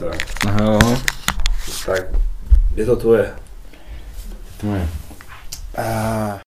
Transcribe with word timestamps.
Tak, 0.00 0.16
Aha, 0.48 0.64
jo. 0.64 0.78
tak, 1.86 2.06
je 2.76 2.86
to 2.86 2.96
tvoje. 2.96 3.32
To 4.60 4.66
je. 4.66 4.88
A... 5.76 6.40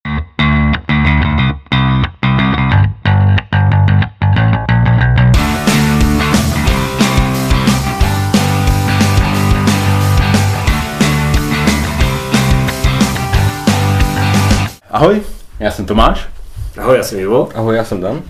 Ahoj, 14.91 15.21
já 15.59 15.71
jsem 15.71 15.85
Tomáš 15.85 16.29
Ahoj, 16.77 16.97
já 16.97 17.03
jsem 17.03 17.19
Ivo. 17.19 17.49
Ahoj, 17.55 17.75
já 17.75 17.83
jsem 17.83 18.01
Dan. 18.01 18.21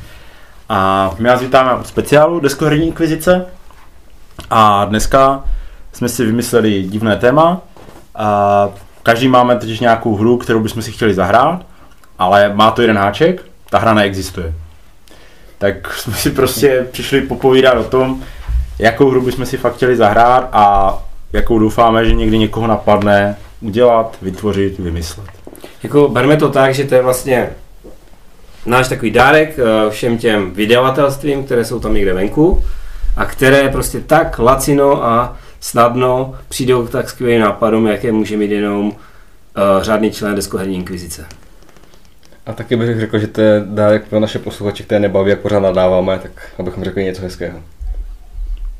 a 0.69 1.11
my 1.19 1.29
vás 1.29 1.41
vítáme 1.41 1.75
u 1.75 1.83
speciálu 1.83 2.39
Deskoherní 2.39 2.87
inkvizice. 2.87 3.45
A 4.49 4.85
dneska 4.85 5.43
jsme 5.93 6.09
si 6.09 6.25
vymysleli 6.25 6.83
divné 6.83 7.15
téma. 7.15 7.61
A 8.15 8.69
každý 9.03 9.27
máme 9.27 9.55
totiž 9.55 9.79
nějakou 9.79 10.15
hru, 10.15 10.37
kterou 10.37 10.59
bychom 10.59 10.81
si 10.81 10.91
chtěli 10.91 11.13
zahrát, 11.13 11.65
ale 12.19 12.53
má 12.53 12.71
to 12.71 12.81
jeden 12.81 12.97
háček, 12.97 13.45
ta 13.69 13.79
hra 13.79 13.93
neexistuje. 13.93 14.53
Tak 15.57 15.93
jsme 15.93 16.13
si 16.13 16.29
prostě 16.29 16.87
přišli 16.91 17.21
popovídat 17.21 17.77
o 17.77 17.83
tom, 17.83 18.23
jakou 18.79 19.09
hru 19.09 19.21
bychom 19.21 19.45
si 19.45 19.57
fakt 19.57 19.75
chtěli 19.75 19.95
zahrát 19.95 20.49
a 20.51 20.97
jakou 21.33 21.59
doufáme, 21.59 22.05
že 22.05 22.13
někdy 22.13 22.37
někoho 22.37 22.67
napadne 22.67 23.35
udělat, 23.61 24.17
vytvořit, 24.21 24.79
vymyslet. 24.79 25.29
Jako 25.83 26.09
berme 26.09 26.37
to 26.37 26.49
tak, 26.49 26.73
že 26.73 26.83
to 26.83 26.95
je 26.95 27.01
vlastně 27.01 27.49
náš 28.65 28.87
takový 28.87 29.11
dárek 29.11 29.59
eh, 29.59 29.89
všem 29.89 30.17
těm 30.17 30.51
vydavatelstvím, 30.51 31.43
které 31.43 31.65
jsou 31.65 31.79
tam 31.79 31.93
někde 31.93 32.13
venku 32.13 32.63
a 33.17 33.25
které 33.25 33.69
prostě 33.69 33.99
tak 33.99 34.39
lacino 34.39 35.05
a 35.05 35.37
snadno 35.59 36.35
přijdou 36.49 36.85
k 36.85 36.89
tak 36.89 37.09
skvělým 37.09 37.41
nápadům, 37.41 37.87
jaké 37.87 38.11
může 38.11 38.37
mít 38.37 38.51
jenom 38.51 38.87
uh, 38.87 38.93
řádný 39.81 40.11
člen 40.11 40.35
deskoherní 40.35 40.75
inkvizice. 40.75 41.25
A 42.45 42.53
taky 42.53 42.75
bych 42.75 42.99
řekl, 42.99 43.19
že 43.19 43.27
to 43.27 43.41
je 43.41 43.63
dárek 43.65 44.07
pro 44.07 44.19
naše 44.19 44.39
posluchače, 44.39 44.83
které 44.83 44.99
nebaví, 44.99 45.29
jak 45.29 45.39
pořád 45.39 45.59
nadáváme, 45.59 46.19
tak 46.19 46.31
abychom 46.59 46.83
řekli 46.83 47.03
něco 47.03 47.21
hezkého. 47.21 47.59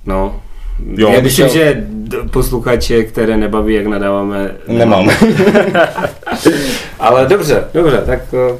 No, 0.06 0.42
Jo, 0.80 1.09
já 1.09 1.22
bych 1.22 1.23
myslím, 1.23 1.50
že 1.50 1.84
posluchače, 2.31 3.03
které 3.03 3.38
nebaví, 3.38 3.73
jak 3.73 3.86
nadáváme, 3.86 4.52
Nemáme. 4.68 5.14
Ale 7.00 7.25
dobře, 7.25 7.64
dobře, 7.73 8.03
tak, 8.06 8.20
eh, 8.34 8.58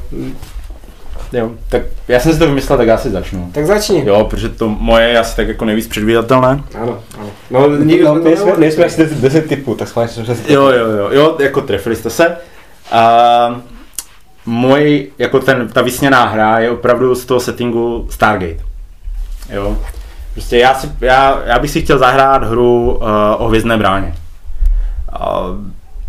Jo, 1.34 1.50
tak 1.68 1.82
já 2.08 2.20
jsem 2.20 2.32
si 2.32 2.38
to 2.38 2.46
vymyslel, 2.46 2.78
tak 2.78 2.86
já 2.86 2.98
si 2.98 3.10
začnu. 3.10 3.50
tak 3.52 3.66
začni. 3.66 4.04
Jo, 4.06 4.26
protože 4.30 4.48
to 4.48 4.68
moje 4.68 5.08
je 5.08 5.18
asi 5.18 5.36
tak 5.36 5.48
jako 5.48 5.64
nejvíc 5.64 5.86
předvídatelné. 5.86 6.62
Ano, 6.82 6.98
ano. 7.18 7.30
No, 7.50 7.76
nikdo 7.76 8.14
No, 8.14 8.24
nejsme, 8.24 8.52
nejsme 8.58 8.84
asi 8.84 8.96
10, 9.02 9.18
10 9.18 9.46
typů, 9.48 9.74
tak 9.74 9.88
schválně 9.88 10.08
jsme 10.08 10.24
se... 10.24 10.52
Jo, 10.52 10.62
jo, 10.62 10.86
jo, 10.90 11.08
jo, 11.10 11.36
jako 11.40 11.60
trefili 11.60 11.96
jste 11.96 12.10
se. 12.10 12.36
A 12.92 13.60
můj, 14.46 15.10
jako 15.18 15.40
ten, 15.40 15.68
ta 15.68 15.82
vysněná 15.82 16.24
hra 16.24 16.58
je 16.58 16.70
opravdu 16.70 17.14
z 17.14 17.24
toho 17.24 17.40
settingu 17.40 18.06
Stargate. 18.10 18.64
Jo. 19.50 19.78
Prostě 20.32 20.58
já, 20.58 20.74
si, 20.74 20.90
já, 21.00 21.42
já 21.46 21.58
bych 21.58 21.70
si 21.70 21.82
chtěl 21.82 21.98
zahrát 21.98 22.44
hru 22.44 22.92
uh, 22.92 23.06
o 23.38 23.48
hvězdné 23.48 23.76
bráně. 23.76 24.14
Uh, 25.20 25.56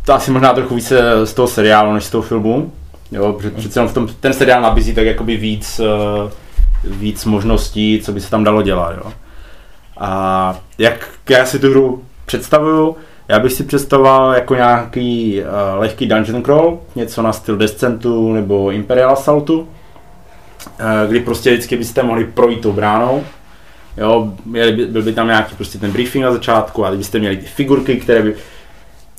to 0.06 0.14
asi 0.14 0.32
možná 0.32 0.54
trochu 0.54 0.76
více 0.76 1.26
z 1.26 1.34
toho 1.34 1.48
seriálu, 1.48 1.94
než 1.94 2.04
z 2.04 2.10
toho 2.10 2.22
filmu. 2.22 2.72
Jo, 3.16 3.34
protože 3.34 3.52
přece 3.52 3.80
jenom 3.80 3.90
v 3.90 3.94
tom, 3.94 4.08
ten 4.20 4.34
seriál 4.34 4.62
nabízí 4.62 4.96
tak 4.96 5.06
jakoby 5.06 5.38
víc, 5.38 5.80
uh, 5.80 6.32
víc 6.84 7.26
možností, 7.26 8.02
co 8.04 8.12
by 8.12 8.22
se 8.22 8.30
tam 8.30 8.44
dalo 8.44 8.62
dělat. 8.62 8.96
Jo. 8.98 9.14
A 9.98 10.60
jak 10.78 11.10
já 11.30 11.46
si 11.46 11.60
tu 11.60 11.70
hru 11.70 12.04
představuju, 12.26 12.96
já 13.28 13.40
bych 13.40 13.52
si 13.52 13.64
představoval 13.64 14.34
jako 14.34 14.56
nějaký 14.56 15.42
uh, 15.42 15.80
lehký 15.80 16.06
dungeon 16.06 16.44
crawl, 16.44 16.80
něco 16.96 17.22
na 17.22 17.34
styl 17.34 17.58
Descentu 17.58 18.34
nebo 18.34 18.72
Imperial 18.72 19.12
Assaultu, 19.12 19.60
uh, 19.60 19.68
kdy 21.10 21.20
prostě 21.20 21.52
vždycky 21.52 21.78
byste 21.78 22.04
mohli 22.04 22.26
projít 22.26 22.62
tou 22.62 22.72
bránou. 22.72 23.24
Jo, 23.98 24.34
by, 24.46 24.72
byl 24.72 25.02
by 25.02 25.14
tam 25.14 25.28
nějaký 25.28 25.56
prostě 25.56 25.78
ten 25.78 25.92
briefing 25.92 26.26
na 26.26 26.32
začátku 26.32 26.86
a 26.86 26.92
byste 26.92 27.20
měli 27.20 27.38
ty 27.38 27.46
figurky, 27.46 27.96
které 27.96 28.22
by 28.22 28.36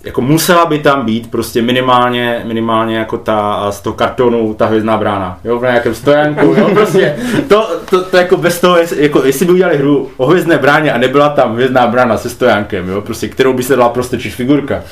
jako 0.04 0.20
musela 0.20 0.66
by 0.66 0.78
tam 0.78 1.06
být 1.06 1.30
prostě 1.30 1.62
minimálně, 1.62 2.42
minimálně 2.44 2.96
jako 2.98 3.18
ta 3.18 3.70
z 3.72 3.80
toho 3.80 3.94
kartonu, 3.94 4.54
ta 4.54 4.66
hvězdná 4.66 4.96
brána, 4.96 5.38
jo, 5.44 5.58
v 5.58 5.62
nějakém 5.62 5.94
stojanku, 5.94 6.46
jo, 6.46 6.70
prostě 6.74 7.16
to, 7.48 7.68
to, 7.90 8.02
to, 8.04 8.16
jako 8.16 8.36
bez 8.36 8.60
toho, 8.60 8.76
jestli- 8.78 9.02
jako 9.02 9.24
jestli 9.24 9.46
by 9.46 9.52
udělali 9.52 9.76
hru 9.78 10.10
o 10.16 10.26
hvězdné 10.26 10.58
bráně 10.58 10.92
a 10.92 10.98
nebyla 10.98 11.28
tam 11.28 11.54
hvězdná 11.54 11.86
brána 11.86 12.18
se 12.18 12.30
stojankem, 12.30 12.88
jo, 12.88 13.00
prostě 13.00 13.28
kterou 13.28 13.52
by 13.52 13.62
se 13.62 13.76
dala 13.76 13.88
prostě 13.88 14.18
čiš 14.18 14.34
figurka, 14.34 14.82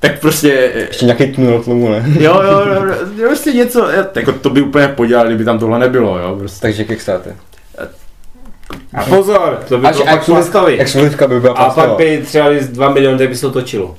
tak 0.00 0.20
prostě, 0.20 0.70
Ještě 0.74 1.04
nějaký 1.04 1.32
tunel 1.32 1.62
tomu, 1.62 1.88
ne? 1.88 2.04
jo, 2.20 2.42
jo, 2.44 2.62
jo, 2.74 2.84
jo, 3.16 3.26
prostě 3.28 3.52
něco, 3.52 3.88
jako 4.14 4.32
to 4.32 4.50
by 4.50 4.62
úplně 4.62 4.88
podělali, 4.88 5.28
kdyby 5.28 5.44
tam 5.44 5.58
tohle 5.58 5.78
nebylo, 5.78 6.18
jo, 6.18 6.36
prostě. 6.38 6.60
Takže 6.60 6.84
Kickstarter. 6.84 7.32
A 8.94 9.04
pozor, 9.04 9.58
to 9.68 9.78
by 9.78 9.86
Až, 9.86 9.94
bylo 9.96 10.06
pak 10.06 10.24
postavit. 10.24 10.80
exklusivka 10.80 11.26
by 11.28 11.40
byla 11.40 11.52
A 11.54 11.56
pak 11.56 11.66
postavila. 11.66 11.96
by 11.96 12.18
třeba 12.26 12.48
2 12.60 12.88
miliony, 12.90 13.18
tak 13.18 13.28
by 13.28 13.34
se 13.36 13.40
to 13.40 13.50
točilo. 13.52 13.96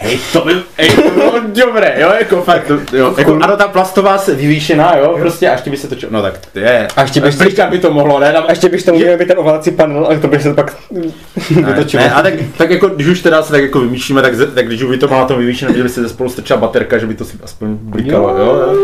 Hej, 0.00 0.18
to 0.32 0.40
by, 0.40 0.52
hej, 0.78 0.88
to 0.90 1.10
bylo 1.10 1.32
dobré, 1.46 1.94
jo, 1.98 2.12
jako 2.20 2.42
fakt, 2.42 2.66
to, 2.90 2.96
jo, 2.96 3.14
jako, 3.18 3.38
ano, 3.42 3.56
ta 3.56 3.68
plastová 3.68 4.18
se 4.18 4.34
vyvýšená, 4.34 4.96
jo, 4.96 5.16
prostě, 5.20 5.48
a 5.48 5.52
ještě 5.52 5.70
by 5.70 5.76
se 5.76 5.88
to, 5.88 5.94
čo- 5.94 6.06
no 6.10 6.22
tak, 6.22 6.38
to 6.52 6.58
je, 6.58 6.88
A 6.96 7.02
ještě 7.02 7.20
byste- 7.20 7.44
Blikat 7.44 7.70
by 7.70 7.78
to 7.78 7.90
mohlo, 7.92 8.18
ne, 8.20 8.32
A 8.32 8.50
ještě 8.50 8.68
byste 8.68 8.92
měli 8.92 9.16
být 9.16 9.28
ten 9.28 9.38
ovládací 9.38 9.70
panel, 9.70 10.04
ale 10.06 10.18
to 10.18 10.28
by 10.28 10.40
se 10.40 10.54
pak 10.54 10.76
ne, 10.90 11.02
vytočilo. 11.50 12.02
ne, 12.02 12.10
a 12.12 12.22
tak, 12.22 12.34
tak 12.58 12.70
jako, 12.70 12.88
když 12.88 13.06
už 13.06 13.20
teda 13.22 13.42
se 13.42 13.52
tak 13.52 13.62
jako 13.62 13.80
vymýšlíme, 13.80 14.22
tak, 14.22 14.32
tak 14.54 14.66
když 14.66 14.82
už 14.82 14.90
by 14.90 14.98
to 14.98 15.08
má 15.08 15.24
to 15.24 15.36
vyvýšené, 15.36 15.74
že 15.74 15.82
by 15.82 15.88
se 15.88 16.08
spolu 16.08 16.30
strčila 16.30 16.58
baterka, 16.58 16.98
že 16.98 17.06
by 17.06 17.14
to 17.14 17.24
si 17.24 17.36
aspoň 17.44 17.68
blikalo, 17.74 18.28
jo, 18.38 18.44
jo, 18.46 18.76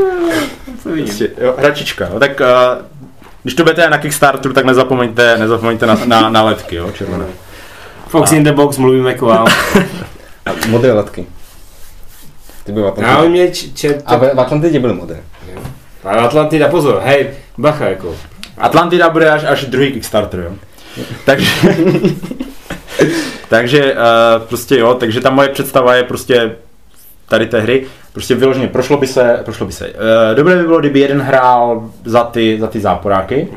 prostě, 0.96 1.30
jo 1.40 1.54
hračička, 1.58 2.08
jo, 2.12 2.18
tak, 2.20 2.40
uh, 2.40 2.46
když 3.44 3.54
to 3.54 3.62
budete 3.62 3.90
na 3.90 3.98
Kickstarteru, 3.98 4.54
tak 4.54 4.64
nezapomeňte, 4.64 5.38
nezapomeňte 5.38 5.86
na, 5.86 5.98
na, 6.04 6.30
na 6.30 6.42
ledky, 6.42 6.76
jo, 6.76 6.90
červené. 6.92 7.24
Fox 8.08 8.32
in 8.32 8.44
the 8.44 8.52
box, 8.52 8.78
mluvíme 8.78 9.14
k 9.14 9.20
vám. 9.20 9.46
Modré 10.68 10.92
letky. 10.92 11.26
Ty 12.64 12.72
byly 12.72 12.82
v 12.82 12.86
Já 12.86 12.90
Atlantidě. 12.92 13.28
mě 13.28 13.50
č- 13.50 13.68
čet... 13.74 14.02
A 14.06 14.16
v 14.16 14.34
v 14.34 14.40
Atlantidě 14.40 14.78
byly 14.80 14.94
modré. 14.94 15.20
A 16.04 16.10
Atlantida, 16.10 16.68
pozor, 16.68 17.00
hej, 17.04 17.30
bacha 17.58 17.84
jako. 17.88 18.16
Atlantida 18.58 19.08
bude 19.10 19.30
až, 19.30 19.44
až 19.44 19.64
druhý 19.64 19.92
Kickstarter, 19.92 20.40
jo. 20.40 20.52
Takže, 21.24 21.50
takže 23.48 23.94
uh, 23.94 24.42
prostě 24.46 24.78
jo, 24.78 24.94
takže 24.94 25.20
ta 25.20 25.30
moje 25.30 25.48
představa 25.48 25.94
je 25.94 26.02
prostě 26.02 26.56
tady 27.28 27.46
té 27.46 27.60
hry, 27.60 27.86
prostě 28.14 28.34
vyloženě 28.34 28.68
prošlo 28.68 28.96
by 28.96 29.06
se, 29.06 29.40
prošlo 29.44 29.66
by 29.66 29.72
se. 29.72 29.88
Uh, 29.88 29.94
dobré 30.34 30.56
by 30.56 30.62
bylo, 30.62 30.80
kdyby 30.80 31.00
jeden 31.00 31.20
hrál 31.20 31.90
za 32.04 32.24
ty, 32.24 32.60
za 32.60 32.66
ty 32.66 32.80
záporáky, 32.80 33.48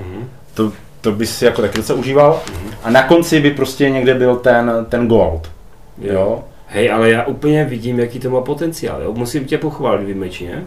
to, 0.53 0.72
to 1.01 1.12
by 1.12 1.25
si 1.25 1.45
jako 1.45 1.62
taky 1.62 1.78
docela 1.78 2.00
užíval, 2.00 2.41
a 2.84 2.90
na 2.90 3.03
konci 3.03 3.40
by 3.40 3.51
prostě 3.51 3.90
někde 3.90 4.13
byl 4.13 4.35
ten, 4.35 4.85
ten 4.90 5.07
gold, 5.07 5.51
jo. 6.01 6.44
Hej, 6.68 6.91
ale 6.91 7.09
já 7.09 7.25
úplně 7.25 7.66
vidím, 7.66 8.00
jaký 8.00 8.19
to 8.19 8.29
má 8.29 8.41
potenciál, 8.41 9.01
jo? 9.01 9.13
Musím 9.13 9.45
tě 9.45 9.57
pochválit, 9.57 10.18
ne? 10.41 10.66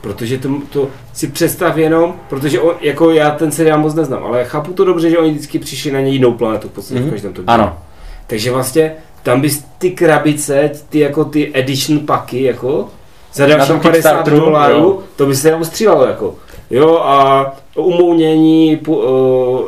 Protože 0.00 0.38
to, 0.38 0.48
to 0.72 0.88
si 1.12 1.26
představ 1.26 1.76
jenom, 1.76 2.14
protože 2.28 2.60
on, 2.60 2.74
jako 2.80 3.10
já 3.10 3.30
ten 3.30 3.52
seriál 3.52 3.78
moc 3.78 3.94
neznám, 3.94 4.24
ale 4.24 4.44
chápu 4.44 4.72
to 4.72 4.84
dobře, 4.84 5.10
že 5.10 5.18
oni 5.18 5.30
vždycky 5.30 5.58
přišli 5.58 5.92
na 5.92 6.00
ně 6.00 6.10
jinou 6.10 6.32
planetu 6.32 6.68
v 6.68 6.72
podstatě 6.72 7.00
mm-hmm. 7.00 7.08
v 7.08 7.10
každém 7.10 7.32
to 7.32 7.42
díle. 7.42 7.54
Ano, 7.54 7.78
Takže 8.26 8.50
vlastně 8.50 8.92
tam 9.22 9.40
bys 9.40 9.64
ty 9.78 9.90
krabice, 9.90 10.70
ty 10.88 10.98
jako 10.98 11.24
ty 11.24 11.50
edition 11.54 11.98
paky, 12.06 12.42
jako 12.42 12.88
za 13.34 13.46
další 13.46 13.66
tom 13.68 13.80
50 13.80 13.92
Kickstarteru, 13.92 14.36
jo. 14.36 14.44
dolarů, 14.44 15.02
to 15.16 15.26
by 15.26 15.36
se 15.36 15.48
jenom 15.48 15.64
střílelo 15.64 16.06
jako. 16.06 16.34
Jo 16.70 16.98
a 16.98 17.46
umounění 17.76 18.80
uh, 18.86 18.98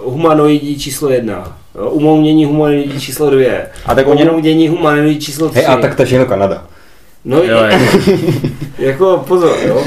humanoidí 0.05 0.79
číslo 0.79 1.09
jedna. 1.11 1.57
Jo, 1.75 1.91
umounění 1.91 2.45
humanoidí 2.45 3.01
číslo 3.01 3.31
dvě. 3.31 3.67
A 3.87 3.95
tak 3.95 4.07
jenom- 4.07 4.29
umounění 4.29 4.69
humanoidí 4.69 5.21
číslo 5.21 5.49
tři. 5.49 5.59
Hej, 5.59 5.67
a 5.69 5.77
tak 5.77 5.95
to 5.95 6.03
je 6.03 6.25
Kanada. 6.25 6.65
No 7.25 7.43
jo, 7.43 7.59
jako, 7.59 7.99
jako 8.79 9.25
pozor, 9.29 9.57
jo. 9.67 9.85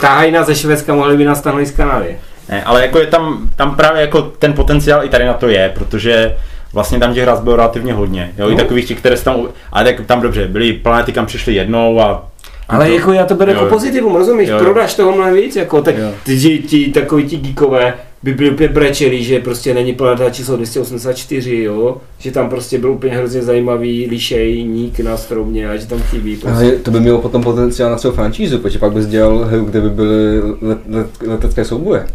Tahajna 0.00 0.44
ze 0.44 0.54
Švédska 0.54 0.94
mohli 0.94 1.16
by 1.16 1.24
nás 1.24 1.40
tahnout 1.40 1.66
z 1.66 1.70
Kanady. 1.70 2.16
Ne, 2.48 2.64
ale 2.64 2.82
jako 2.82 2.98
je 2.98 3.06
tam, 3.06 3.50
tam 3.56 3.76
právě 3.76 4.00
jako 4.00 4.22
ten 4.22 4.52
potenciál 4.52 5.04
i 5.04 5.08
tady 5.08 5.24
na 5.24 5.34
to 5.34 5.48
je, 5.48 5.72
protože 5.74 6.36
vlastně 6.72 6.98
tam 6.98 7.14
těch 7.14 7.22
hráz 7.22 7.40
bylo 7.40 7.56
relativně 7.56 7.92
hodně, 7.92 8.32
jo, 8.38 8.44
no. 8.44 8.50
i 8.50 8.54
No. 8.54 8.60
takových 8.60 8.84
těch, 8.88 8.98
které 8.98 9.16
se 9.16 9.24
tam, 9.24 9.48
ale 9.72 9.84
tak 9.84 10.06
tam 10.06 10.20
dobře, 10.20 10.48
byly 10.48 10.72
planety, 10.72 11.12
kam 11.12 11.26
přišli 11.26 11.54
jednou 11.54 12.00
a 12.00 12.28
Ale 12.68 12.86
to, 12.86 12.92
jako 12.94 13.12
já 13.12 13.26
to 13.26 13.34
beru 13.34 13.50
jako 13.50 13.66
pozitivum, 13.66 14.14
rozumíš? 14.16 14.48
Jo, 14.48 14.54
jo. 14.56 14.64
Prodáš 14.64 14.94
toho 14.94 15.12
mnohem 15.12 15.34
víc, 15.34 15.56
jako 15.56 15.82
tak 15.82 15.94
ti, 16.24 16.58
ti, 16.58 16.88
takový 16.92 17.24
ti 17.24 17.36
geekové 17.36 17.94
by 18.22 18.34
byli 18.34 18.50
úplně 18.50 18.68
brečeli, 18.68 19.24
že 19.24 19.40
prostě 19.40 19.74
není 19.74 19.92
planeta 19.94 20.30
číslo 20.30 20.56
284, 20.56 21.62
jo? 21.62 21.96
Že 22.18 22.30
tam 22.30 22.48
prostě 22.50 22.78
byl 22.78 22.90
úplně 22.90 23.14
hrozně 23.16 23.42
zajímavý 23.42 24.06
lišejník 24.10 25.00
na 25.00 25.16
stromě 25.16 25.68
a 25.70 25.76
že 25.76 25.86
tam 25.86 25.98
chybí 26.02 26.36
prostě. 26.36 26.64
Ale 26.64 26.72
to 26.72 26.90
by 26.90 27.00
mělo 27.00 27.18
potom 27.18 27.42
potenciál 27.42 27.90
na 27.90 27.96
celou 27.96 28.14
franšízu, 28.14 28.58
protože 28.58 28.78
pak 28.78 28.92
bys 28.92 29.06
dělal 29.06 29.38
hru, 29.38 29.64
kde 29.64 29.80
by 29.80 29.90
byly 29.90 30.40
let, 30.62 30.78
let, 30.88 31.06
letecké 31.26 31.64
souboje 31.64 32.06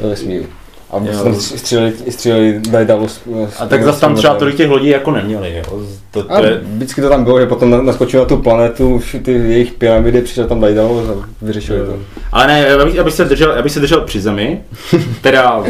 ve 0.00 0.08
vesmíru. 0.08 0.44
A 0.90 0.96
Jo. 1.04 1.34
stříleli, 1.40 1.92
stříleli 2.10 2.60
Daedalus. 2.70 3.20
s- 3.48 3.60
A 3.60 3.66
tak 3.66 3.84
zase 3.84 4.00
tam 4.00 4.14
třeba 4.14 4.34
tolik 4.34 4.56
těch 4.56 4.70
lodí 4.70 4.88
jako 4.88 5.10
neměli, 5.10 5.56
jo. 5.56 5.80
To, 6.10 6.22
to 6.22 6.32
A 6.32 6.40
je, 6.40 6.60
vždycky 6.62 7.00
to 7.00 7.08
tam 7.08 7.24
bylo, 7.24 7.40
že 7.40 7.46
potom 7.46 7.70
na- 7.70 7.82
naskočil 7.82 8.20
na 8.20 8.26
tu 8.26 8.36
planetu, 8.36 8.94
už 8.94 9.16
ty 9.22 9.32
jejich 9.32 9.72
pyramidy, 9.72 10.22
přišel 10.22 10.46
tam 10.46 10.60
Daedalus 10.60 11.08
a 11.08 11.28
vyřešili 11.42 11.78
to. 11.86 11.96
ale 12.32 12.46
ne, 12.46 12.74
abych, 12.74 12.98
abych, 12.98 13.14
se 13.14 13.24
držel, 13.24 13.52
abych 13.58 13.72
se 13.72 13.80
držel 13.80 14.00
při 14.00 14.20
zemi, 14.20 14.60
teda 15.20 15.62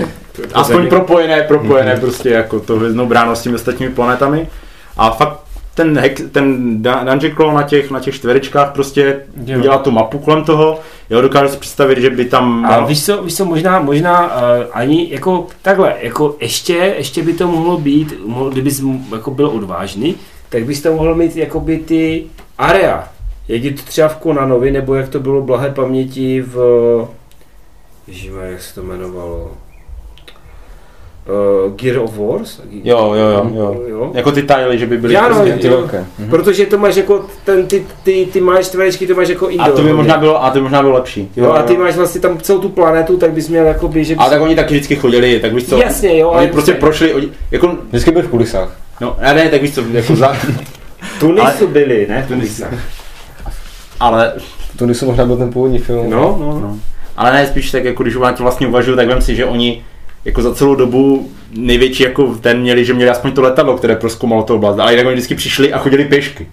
aspoň 0.55 0.77
zemi. 0.77 0.89
propojené, 0.89 1.43
propojené 1.43 1.97
prostě 1.97 2.31
jako 2.31 2.61
to 2.61 2.77
hvězdnou 2.77 3.07
bránou 3.07 3.35
s 3.35 3.43
těmi 3.43 3.55
ostatními 3.55 3.93
planetami. 3.93 4.49
A 4.97 5.11
fakt 5.11 5.41
ten, 5.75 5.99
hex, 5.99 6.23
ten 6.33 6.77
dungeon 6.83 7.35
crawl 7.37 7.53
na 7.53 7.63
těch, 7.63 7.91
na 7.91 8.01
těch 8.01 8.15
čtverečkách 8.15 8.73
prostě 8.73 9.17
Jo. 9.47 9.61
dělá 9.61 9.79
tu 9.79 9.91
mapu 9.91 10.19
kolem 10.19 10.45
toho. 10.45 10.81
Jo, 11.11 11.21
dokážu 11.21 11.53
si 11.53 11.59
představit, 11.59 11.99
že 12.01 12.11
by 12.11 12.25
tam... 12.25 12.67
A 12.67 12.85
víš 12.85 13.05
co, 13.05 13.23
víš 13.23 13.37
co 13.37 13.45
možná, 13.45 13.81
možná 13.81 14.27
uh, 14.27 14.41
ani 14.73 15.13
jako 15.13 15.47
takhle, 15.63 15.95
jako 16.01 16.37
ještě, 16.41 16.95
ještě 16.99 17.23
by 17.23 17.33
to 17.33 17.49
mohlo 17.49 17.79
být, 17.79 18.15
mohl, 18.27 18.51
kdybys 18.51 18.81
m- 18.81 19.05
jako 19.13 19.31
byl 19.31 19.47
odvážný, 19.49 20.17
tak 20.49 20.65
bys 20.65 20.83
to 20.83 20.93
mohl 20.93 21.15
mít 21.15 21.37
jakoby 21.37 21.79
ty 21.79 22.27
area. 22.59 23.09
Jak 23.49 23.65
je 23.65 23.73
to 23.73 23.83
třeba 23.83 24.09
v 24.09 24.17
Konanovi, 24.17 24.71
nebo 24.71 24.95
jak 24.95 25.09
to 25.09 25.21
bylo 25.21 25.43
blahé 25.43 25.71
paměti 25.71 26.43
v... 26.43 26.57
Ježiva, 28.09 28.43
jak 28.43 28.63
se 28.63 28.75
to 28.75 28.81
jmenovalo? 28.81 29.51
Uh, 31.29 31.73
Gear 31.77 31.99
of 31.99 32.19
Wars? 32.19 32.61
Jo, 32.71 33.15
jo, 33.15 33.29
jo, 33.29 33.51
jo. 33.55 33.83
jo. 33.89 34.11
Jako 34.15 34.33
ty 34.33 34.43
tajly, 34.43 34.79
že 34.79 34.87
by 34.87 34.97
byly... 34.99 35.15
Já 35.15 35.29
no, 35.29 35.35
prostě, 35.35 35.53
Ty 35.53 35.67
jo. 35.67 35.77
velké. 35.77 36.05
Mhm. 36.19 36.31
Protože 36.31 36.67
to 36.67 36.79
máš 36.79 36.97
jako, 36.97 37.25
ten, 37.45 37.67
ty, 37.67 37.87
ty, 38.03 38.29
ty 38.33 38.41
máš 38.41 38.67
čtverečky, 38.67 39.07
to 39.07 39.15
máš 39.15 39.29
jako 39.29 39.47
a 39.47 39.51
indoor. 39.51 39.71
to 39.73 39.83
by 39.83 39.93
možná 39.93 40.19
bylo, 40.19 40.45
a 40.45 40.51
to 40.51 40.59
by 40.59 40.63
možná 40.63 40.83
bylo 40.83 40.95
lepší. 40.95 41.31
Jo, 41.37 41.53
a 41.53 41.63
ty 41.63 41.77
máš 41.77 41.97
vlastně 41.97 42.21
tam 42.21 42.39
celou 42.39 42.59
tu 42.59 42.69
planetu, 42.69 43.17
tak 43.17 43.31
bys 43.31 43.49
měl 43.49 43.65
jakoby, 43.67 44.05
že 44.05 44.15
bys... 44.15 44.27
A 44.27 44.31
tak 44.31 44.41
oni 44.41 44.57
taky 44.57 44.75
vždycky 44.75 44.97
chodili, 44.97 45.41
tak 45.41 45.55
víš 45.55 45.69
co? 45.69 45.77
Jasně, 45.77 46.19
jo, 46.19 46.29
Oni 46.29 46.39
ale 46.39 46.49
prostě 46.49 46.73
prošli, 46.75 47.15
oni, 47.15 47.29
jako, 47.51 47.77
Vždycky 47.89 48.11
byl 48.11 48.23
v 48.23 48.29
kulisách. 48.29 48.77
no, 49.01 49.17
ne, 49.21 49.35
ne, 49.35 49.49
tak 49.49 49.63
víš 49.63 49.75
co, 49.75 49.83
jako 49.93 50.17
za, 50.17 50.37
Tunisu 51.21 51.67
byli, 51.67 52.07
ne? 52.09 52.25
Tunisu. 52.29 52.65
ale, 54.01 54.33
To 54.79 54.89
jsou 54.89 55.07
možná 55.07 55.25
byl 55.25 55.37
ten 55.37 55.53
původní 55.53 55.79
film. 55.79 56.11
No, 56.11 56.37
no, 56.41 56.47
no. 56.53 56.61
no. 56.61 56.79
ale 57.17 57.33
ne, 57.33 57.47
spíš 57.47 57.71
tak 57.71 57.85
jako, 57.85 58.03
když 58.03 58.15
to 58.15 58.43
vlastně 58.43 58.67
uvažuju, 58.67 58.97
tak 58.97 59.09
vem 59.09 59.23
si, 59.23 59.37
že 59.37 59.45
oni 59.45 59.85
jako 60.27 60.43
za 60.43 60.55
celou 60.55 60.75
dobu 60.75 61.31
největší 61.57 62.03
jako 62.03 62.35
ten 62.41 62.61
měli, 62.61 62.85
že 62.85 62.95
měli 62.95 63.11
aspoň 63.11 63.33
to 63.33 63.43
letadlo, 63.43 63.77
které 63.77 63.97
proskoumalo 63.97 64.43
to 64.43 64.55
oblast, 64.55 64.79
ale 64.79 64.93
jinak 64.93 65.07
oni 65.07 65.15
vždycky 65.15 65.35
přišli 65.35 65.73
a 65.73 65.79
chodili 65.79 66.05
pěšky. 66.05 66.47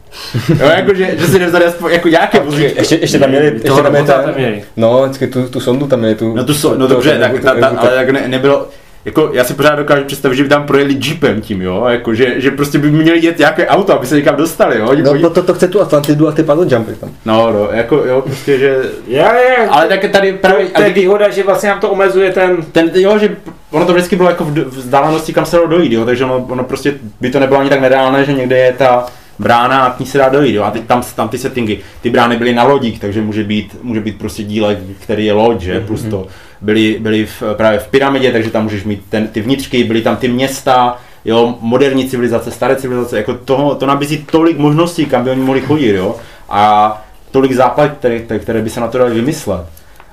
Jo, 0.49 0.65
jako, 0.75 0.93
že, 0.93 1.15
že 1.19 1.27
si 1.27 1.39
nevzali 1.39 1.65
aspoň 1.65 1.91
jako 1.91 2.07
nějaké 2.07 2.39
vozítko. 2.39 2.79
Ještě, 2.79 2.95
ještě 2.95 3.19
tam 3.19 3.29
měli, 3.29 3.45
ještě 3.45 3.67
Toho 3.67 3.83
tam 3.83 3.91
měli 3.91 4.07
tam 4.07 4.33
měli. 4.35 4.63
no, 4.77 5.03
vždycky 5.03 5.27
tu, 5.27 5.47
tu 5.47 5.59
sondu 5.59 5.87
tam 5.87 5.99
měli, 5.99 6.15
tu, 6.15 6.35
No 6.35 6.43
tu 6.43 6.53
so, 6.53 6.79
no 6.79 6.87
to- 6.87 6.93
dobře, 6.93 7.11
to- 7.13 7.19
tak, 7.19 7.31
to- 7.31 7.37
ta, 7.39 7.53
ta, 7.55 7.69
to- 7.69 7.79
ale 7.81 7.89
tak 7.95 8.09
ne, 8.09 8.27
nebylo, 8.27 8.67
jako 9.05 9.29
já 9.33 9.43
si 9.43 9.53
pořád 9.53 9.75
dokážu 9.75 10.03
představit, 10.05 10.35
že 10.35 10.43
by 10.43 10.49
tam 10.49 10.65
projeli 10.65 10.97
jeepem 11.05 11.41
tím, 11.41 11.61
jo, 11.61 11.85
jako 11.89 12.13
že, 12.15 12.41
že 12.41 12.51
prostě 12.51 12.77
by 12.79 12.91
měli 12.91 13.25
jet 13.25 13.39
nějaké 13.39 13.67
auto, 13.67 13.93
aby 13.93 14.07
se 14.07 14.15
někam 14.15 14.35
dostali, 14.35 14.79
jo. 14.79 14.87
Oni, 14.89 15.01
No 15.01 15.11
oni, 15.11 15.19
proto 15.19 15.43
to 15.43 15.53
chce 15.53 15.67
tu 15.67 15.81
Atlantidu 15.81 16.27
a 16.27 16.31
ty 16.31 16.43
paddle 16.43 16.65
jumpy 16.69 16.91
tam. 16.95 17.09
no, 17.25 17.51
no, 17.53 17.69
jako 17.71 17.95
jo, 17.95 18.21
prostě, 18.21 18.59
že, 18.59 18.77
Já, 19.07 19.33
já, 19.35 19.69
ale 19.71 19.87
tak 19.87 20.11
tady 20.11 20.33
právě, 20.33 20.65
to 20.65 20.81
je 20.81 20.89
výhoda, 20.89 21.29
že 21.29 21.43
vlastně 21.43 21.69
nám 21.69 21.79
to 21.79 21.89
omezuje 21.89 22.31
ten... 22.31 22.57
ten, 22.71 22.91
jo, 22.93 23.17
že 23.19 23.35
ono 23.73 23.85
to 23.85 23.93
vždycky 23.93 24.15
bylo 24.15 24.29
jako 24.29 24.45
v 24.45 24.51
vzdálenosti, 24.51 25.33
kam 25.33 25.45
se 25.45 25.55
dalo 25.55 25.67
dojít, 25.67 25.91
jo, 25.91 26.05
takže 26.05 26.25
ono, 26.25 26.45
ono 26.49 26.63
prostě 26.63 26.93
by 27.21 27.29
to 27.31 27.39
nebylo 27.39 27.59
ani 27.59 27.69
tak 27.69 27.81
nereálné, 27.81 28.25
že 28.25 28.33
někde 28.33 28.57
je 28.57 28.73
ta 28.73 29.05
brána 29.39 29.85
a 29.85 29.93
k 29.93 29.99
ní 29.99 30.05
se 30.05 30.17
dá 30.17 30.29
dojít, 30.29 30.53
jo, 30.53 30.63
a 30.63 30.71
teď 30.71 30.83
tam, 30.83 31.03
tam 31.15 31.29
ty 31.29 31.37
settingy, 31.37 31.77
ty 32.01 32.09
brány 32.09 32.37
byly 32.37 32.53
na 32.53 32.63
lodích, 32.63 32.99
takže 32.99 33.21
může 33.21 33.43
být, 33.43 33.77
může 33.81 34.01
být 34.01 34.17
prostě 34.17 34.43
dílek, 34.43 34.79
který 34.99 35.25
je 35.25 35.33
loď, 35.33 35.61
že, 35.61 35.79
plus 35.79 36.03
to 36.03 36.27
byly, 36.61 36.97
byly 36.99 37.25
v, 37.25 37.43
právě 37.57 37.79
v 37.79 37.87
pyramidě, 37.87 38.31
takže 38.31 38.49
tam 38.49 38.63
můžeš 38.63 38.83
mít 38.83 39.01
ten, 39.09 39.27
ty 39.27 39.41
vnitřky, 39.41 39.83
byly 39.83 40.01
tam 40.01 40.17
ty 40.17 40.27
města, 40.27 40.97
jo, 41.25 41.57
moderní 41.61 42.09
civilizace, 42.09 42.51
staré 42.51 42.75
civilizace, 42.75 43.17
jako 43.17 43.33
toho, 43.33 43.75
to 43.75 43.85
nabízí 43.85 44.25
tolik 44.31 44.57
možností, 44.57 45.05
kam 45.05 45.23
by 45.23 45.29
oni 45.29 45.41
mohli 45.41 45.61
chodit, 45.61 45.95
jo, 45.95 46.15
a 46.49 47.01
tolik 47.31 47.51
západ, 47.53 47.91
které, 47.91 48.19
které 48.19 48.61
by 48.61 48.69
se 48.69 48.79
na 48.79 48.87
to 48.87 48.97
dali 48.97 49.13
vymyslet. 49.13 49.65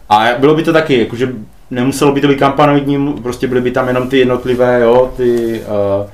A 0.08 0.24
bylo 0.38 0.54
by 0.54 0.62
to 0.62 0.72
taky, 0.72 0.98
jakože 0.98 1.32
nemuselo 1.70 2.12
by 2.12 2.20
to 2.20 2.28
být 2.28 2.38
kampanoidní, 2.38 3.12
prostě 3.12 3.46
byly 3.46 3.60
by 3.60 3.70
tam 3.70 3.88
jenom 3.88 4.08
ty 4.08 4.18
jednotlivé, 4.18 4.80
jo, 4.80 5.12
ty, 5.16 5.60
uh, 6.00 6.06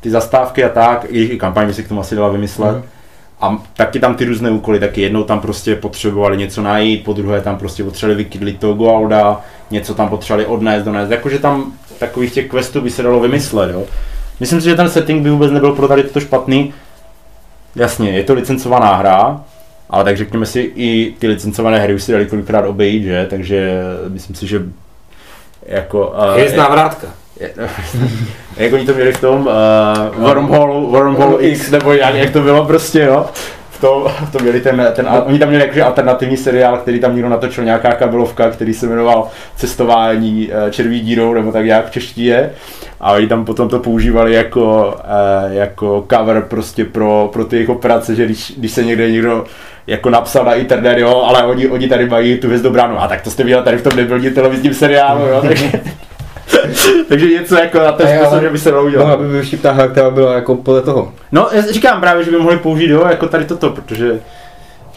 ty 0.00 0.10
zastávky 0.10 0.64
a 0.64 0.68
tak, 0.68 1.06
i, 1.08 1.38
kampaň 1.38 1.66
by 1.66 1.74
se 1.74 1.82
k 1.82 1.88
tomu 1.88 2.00
asi 2.00 2.16
dala 2.16 2.28
vymyslet. 2.28 2.76
Mhm. 2.76 2.82
A 3.40 3.62
taky 3.76 4.00
tam 4.00 4.14
ty 4.14 4.24
různé 4.24 4.50
úkoly, 4.50 4.80
taky 4.80 5.00
jednou 5.00 5.24
tam 5.24 5.40
prostě 5.40 5.76
potřebovali 5.76 6.36
něco 6.36 6.62
najít, 6.62 7.04
po 7.04 7.12
druhé 7.12 7.40
tam 7.40 7.56
prostě 7.56 7.84
potřebovali 7.84 8.24
vykydlit 8.24 8.60
toho 8.60 8.74
Goauda, 8.74 9.40
něco 9.70 9.94
tam 9.94 10.08
potřebovali 10.08 10.46
odnést, 10.46 10.84
donést, 10.84 11.10
jakože 11.10 11.38
tam 11.38 11.72
takových 11.98 12.32
těch 12.32 12.50
questů 12.50 12.80
by 12.80 12.90
se 12.90 13.02
dalo 13.02 13.20
vymyslet, 13.20 13.70
jo. 13.72 13.84
Myslím 14.40 14.60
si, 14.60 14.68
že 14.68 14.74
ten 14.74 14.90
setting 14.90 15.22
by 15.22 15.30
vůbec 15.30 15.52
nebyl 15.52 15.72
pro 15.72 15.88
tady 15.88 16.02
toto 16.02 16.20
špatný. 16.20 16.74
Jasně, 17.76 18.10
je 18.10 18.24
to 18.24 18.34
licencovaná 18.34 18.94
hra, 18.94 19.40
ale 19.90 20.04
tak 20.04 20.16
řekněme 20.16 20.46
si, 20.46 20.72
i 20.74 21.14
ty 21.18 21.26
licencované 21.26 21.78
hry 21.78 21.94
už 21.94 22.02
si 22.02 22.12
dali 22.12 22.26
kolikrát 22.26 22.66
obejít, 22.66 23.04
že? 23.04 23.26
Takže 23.30 23.80
myslím 24.08 24.36
si, 24.36 24.46
že 24.46 24.62
jako... 25.68 26.06
Uh, 26.28 26.34
Hvězdná 26.34 26.68
vrátka. 26.68 27.06
je- 27.40 27.52
jak 28.56 28.72
oni 28.72 28.86
to 28.86 28.94
měli 28.94 29.12
v 29.12 29.20
tom 29.20 29.46
uh, 30.16 30.24
Wormhole, 30.24 30.80
Wormhole 30.86 31.42
X, 31.42 31.70
nebo 31.70 31.92
jak, 31.92 32.14
jak 32.14 32.30
to 32.30 32.40
bylo 32.40 32.64
prostě, 32.64 33.00
jo. 33.02 33.26
V 33.70 33.80
tom, 33.80 34.04
v 34.28 34.32
tom 34.32 34.42
měli 34.42 34.60
ten, 34.60 34.86
ten, 34.94 35.08
oni 35.26 35.38
tam 35.38 35.48
měli 35.48 35.64
jakože 35.64 35.82
alternativní 35.84 36.36
seriál, 36.36 36.76
který 36.76 37.00
tam 37.00 37.14
někdo 37.14 37.28
natočil, 37.28 37.64
nějaká 37.64 37.92
kabelovka, 37.92 38.50
který 38.50 38.74
se 38.74 38.86
jmenoval 38.86 39.28
Cestování 39.56 40.48
uh, 40.48 40.70
červí 40.70 41.00
dírou, 41.00 41.34
nebo 41.34 41.52
tak 41.52 41.66
jak 41.66 41.86
v 41.86 41.90
češtině. 41.90 42.50
A 43.00 43.12
oni 43.12 43.28
tam 43.28 43.44
potom 43.44 43.68
to 43.68 43.78
používali 43.78 44.32
jako, 44.32 44.94
uh, 45.46 45.52
jako 45.52 46.06
cover 46.10 46.42
prostě 46.42 46.84
pro, 46.84 47.30
pro 47.32 47.44
ty 47.44 47.56
jejich 47.56 47.68
operace, 47.68 48.14
že 48.14 48.24
když, 48.24 48.52
když 48.56 48.72
se 48.72 48.84
někde 48.84 49.10
někdo 49.10 49.44
jako 49.86 50.10
napsal 50.10 50.44
na 50.44 50.54
internet, 50.54 50.98
jo, 50.98 51.22
ale 51.26 51.44
oni, 51.44 51.68
oni 51.68 51.88
tady 51.88 52.08
mají 52.08 52.38
tu 52.38 52.46
hvězdu 52.46 52.70
bránu. 52.70 53.00
A 53.00 53.08
tak 53.08 53.22
to 53.22 53.30
jste 53.30 53.44
viděli 53.44 53.64
tady 53.64 53.76
v 53.76 53.82
tom 53.82 53.96
nebylním 53.96 54.34
televizním 54.34 54.74
seriálu, 54.74 55.26
jo, 55.26 55.42
takže, 55.48 55.72
takže 57.08 57.26
něco 57.26 57.56
jako 57.56 57.78
na 57.78 57.92
ten 57.92 58.18
způsob, 58.18 58.42
že 58.42 58.50
by 58.50 58.58
se 58.58 58.70
dalo 58.70 58.84
udělat. 58.84 59.20
by 59.20 59.38
být 59.38 59.46
vtipná 59.46 59.72
hra, 59.72 59.88
která 59.88 60.10
byla 60.10 60.34
jako 60.34 60.54
podle 60.54 60.82
toho. 60.82 61.12
No, 61.32 61.48
já 61.52 61.62
říkám 61.62 62.00
právě, 62.00 62.24
že 62.24 62.30
by 62.30 62.38
mohli 62.38 62.56
použít, 62.56 62.90
jo, 62.90 63.06
jako 63.10 63.28
tady 63.28 63.44
toto, 63.44 63.70
protože 63.70 64.20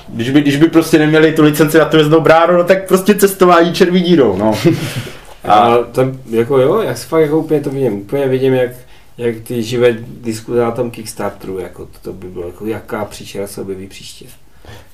když 0.08 0.30
by, 0.30 0.42
když 0.42 0.56
by 0.58 0.68
prostě 0.68 1.00
neměli 1.00 1.32
tu 1.32 1.44
licenci 1.44 1.78
na 1.78 1.86
tu 1.86 1.98
hvězdnou 1.98 2.22
bránu, 2.22 2.58
no 2.58 2.64
tak 2.64 2.88
prostě 2.88 3.16
cestování 3.16 3.74
červí 3.74 4.02
dírou, 4.02 4.38
no. 4.38 4.54
A 5.44 5.78
tam, 5.78 6.18
jako 6.30 6.58
jo, 6.58 6.82
jak 6.82 6.98
si 6.98 7.08
fakt 7.08 7.22
jako 7.22 7.40
úplně 7.40 7.62
to 7.62 7.70
vidím, 7.70 7.94
úplně 7.94 8.28
vidím, 8.28 8.54
jak, 8.54 8.72
jak 9.18 9.36
ty 9.36 9.64
živé 9.64 9.96
diskuze 10.22 10.62
na 10.62 10.72
tom 10.72 10.92
Kickstarteru, 10.92 11.60
jako 11.60 11.86
to, 11.86 12.00
to 12.02 12.14
by 12.14 12.28
bylo, 12.28 12.48
jako 12.48 12.66
jaká 12.66 13.06
příčera 13.06 13.48
se 13.48 13.62
objeví 13.62 13.88
příště. 13.88 14.26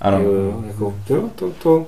Ano. 0.01 0.19
Jo, 0.19 0.31
jo, 0.31 0.63
jako, 0.67 0.93
jo, 1.09 1.23
to, 1.35 1.51
to, 1.63 1.85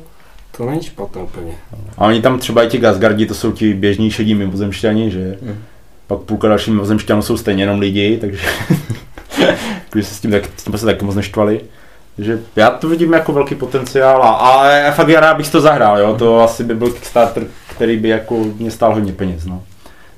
to 0.57 0.65
není 0.65 0.83
špatné 0.83 1.21
úplně. 1.21 1.51
A 1.97 2.05
oni 2.05 2.21
tam 2.21 2.39
třeba 2.39 2.63
i 2.63 2.67
ti 2.67 2.77
Gasgardi, 2.77 3.25
to 3.25 3.33
jsou 3.33 3.51
ti 3.51 3.73
běžní 3.73 4.11
šedí 4.11 4.35
mimozemšťani, 4.35 5.11
že? 5.11 5.37
Mm. 5.41 5.55
Pak 6.07 6.19
půlka 6.19 6.47
dalších 6.47 6.73
mimozemšťanů 6.73 7.21
jsou 7.21 7.37
stejně 7.37 7.63
jenom 7.63 7.79
lidi, 7.79 8.17
takže 8.21 8.47
když 9.91 10.07
se 10.07 10.15
s 10.15 10.19
tím, 10.19 10.31
tak, 10.31 10.43
s 10.57 10.63
tím 10.63 10.77
se 10.77 10.85
taky 10.85 11.05
moc 11.05 11.15
neštvali. 11.15 11.61
Takže 12.15 12.39
já 12.55 12.69
to 12.69 12.89
vidím 12.89 13.13
jako 13.13 13.33
velký 13.33 13.55
potenciál, 13.55 14.23
a, 14.23 14.29
ale 14.29 14.91
fakt 14.95 15.09
já 15.09 15.19
rád 15.19 15.37
bych 15.37 15.49
to 15.49 15.61
zahrál, 15.61 15.99
jo? 15.99 16.15
to 16.19 16.41
asi 16.41 16.63
by 16.63 16.75
byl 16.75 16.91
Kickstarter, 16.91 17.43
který 17.75 17.97
by 17.97 18.09
jako 18.09 18.43
mě 18.57 18.71
stál 18.71 18.93
hodně 18.93 19.13
peněz, 19.13 19.45
no. 19.45 19.63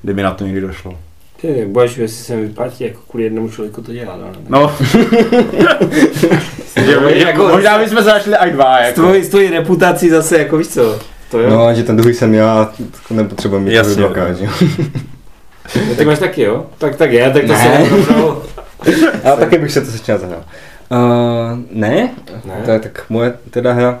Kdyby 0.02 0.22
na 0.22 0.34
to 0.34 0.44
někdy 0.44 0.60
došlo. 0.60 0.98
Ty 1.40 1.66
budeš, 1.66 1.96
jestli 1.96 2.24
se 2.24 2.36
mi 2.36 2.42
vyplatí, 2.42 2.84
jako 2.84 3.00
kvůli 3.08 3.24
jednomu 3.24 3.50
člověku 3.50 3.82
to 3.82 3.92
dělat. 3.92 4.20
No. 4.48 4.60
No. 4.60 4.76
že, 6.76 6.84
že, 7.18 7.26
Jako- 7.26 7.48
možná 7.48 7.78
bychom 7.78 7.98
se 8.02 8.08
našli 8.08 8.34
i 8.36 8.50
dva, 8.50 8.78
S 8.78 8.86
jako. 8.86 9.00
tvojí, 9.00 9.24
s 9.24 9.28
tvojí 9.28 9.50
reputací 9.50 10.10
zase, 10.10 10.38
jako 10.38 10.56
víš 10.56 10.68
co, 10.68 10.98
to 11.30 11.38
jo. 11.38 11.50
No 11.50 11.66
a 11.66 11.72
že 11.74 11.82
ten 11.82 11.96
druhý 11.96 12.14
jsem 12.14 12.34
já, 12.34 12.64
tak 12.92 13.10
nepotřebuji 13.10 13.58
mít 13.60 13.72
Jasně. 13.72 13.94
to 13.94 14.00
dvakrát, 14.00 14.32
že 14.32 14.44
jo. 14.44 14.50
No, 15.88 15.94
tak 15.94 16.06
máš 16.06 16.18
taky, 16.18 16.42
jo? 16.42 16.66
Tak, 16.78 16.96
tak 16.96 17.12
je, 17.12 17.30
tak 17.30 17.42
to 17.42 17.52
Ne. 17.52 17.58
se. 17.58 19.00
Já 19.24 19.36
taky 19.36 19.58
bych 19.58 19.72
se 19.72 19.80
to 19.80 19.90
začal 19.90 20.18
zahrál. 20.18 20.44
Uh, 20.90 21.58
ne? 21.70 22.10
Ne. 22.44 22.54
To 22.64 22.70
je 22.70 22.78
tak 22.80 23.04
moje 23.08 23.34
teda 23.50 23.72
hra, 23.72 24.00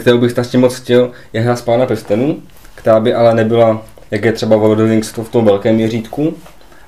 kterou 0.00 0.18
bych 0.18 0.30
strašně 0.30 0.58
moc 0.58 0.76
chtěl, 0.76 1.10
je 1.32 1.40
hra 1.40 1.56
z 1.56 1.62
Pána 1.62 1.86
prstenů, 1.86 2.42
která 2.74 3.00
by 3.00 3.14
ale 3.14 3.34
nebyla, 3.34 3.82
jak 4.10 4.24
je 4.24 4.32
třeba 4.32 4.56
World 4.56 4.72
of 4.72 4.78
the 4.78 4.90
Rings 4.90 5.12
to 5.12 5.24
v 5.24 5.28
tom 5.28 5.44
velkém 5.44 5.74
měřítku, 5.74 6.34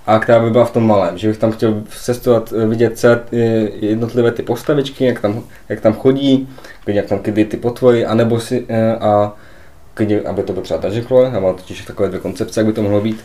a 0.07 0.19
která 0.19 0.41
by 0.41 0.51
byla 0.51 0.65
v 0.65 0.71
tom 0.71 0.87
malém, 0.87 1.19
že 1.19 1.29
bych 1.29 1.39
tam 1.39 1.53
chtěl 1.53 1.83
cestovat, 1.89 2.51
vidět 2.67 2.99
celé 2.99 3.21
eh, 3.33 3.37
jednotlivé 3.81 4.31
ty 4.31 4.43
postavičky, 4.43 5.05
jak 5.05 5.21
tam, 5.21 5.43
jak 5.69 5.81
tam 5.81 5.93
chodí, 5.93 6.49
jak 6.87 7.07
tam 7.07 7.19
kdy 7.19 7.45
ty 7.45 7.57
potvory, 7.57 8.07
anebo 8.07 8.41
si, 8.41 8.65
eh, 8.69 8.97
a 8.97 9.33
klidně, 9.95 10.21
aby 10.21 10.43
to 10.43 10.53
byl 10.53 10.63
třeba 10.63 10.81
Crawler, 11.07 11.33
já 11.35 11.41
mám 11.41 11.55
totiž 11.55 11.85
takové 11.85 12.09
dvě 12.09 12.21
koncepce, 12.21 12.61
jak 12.61 12.67
by 12.67 12.73
to 12.73 12.83
mohlo 12.83 13.01
být, 13.01 13.25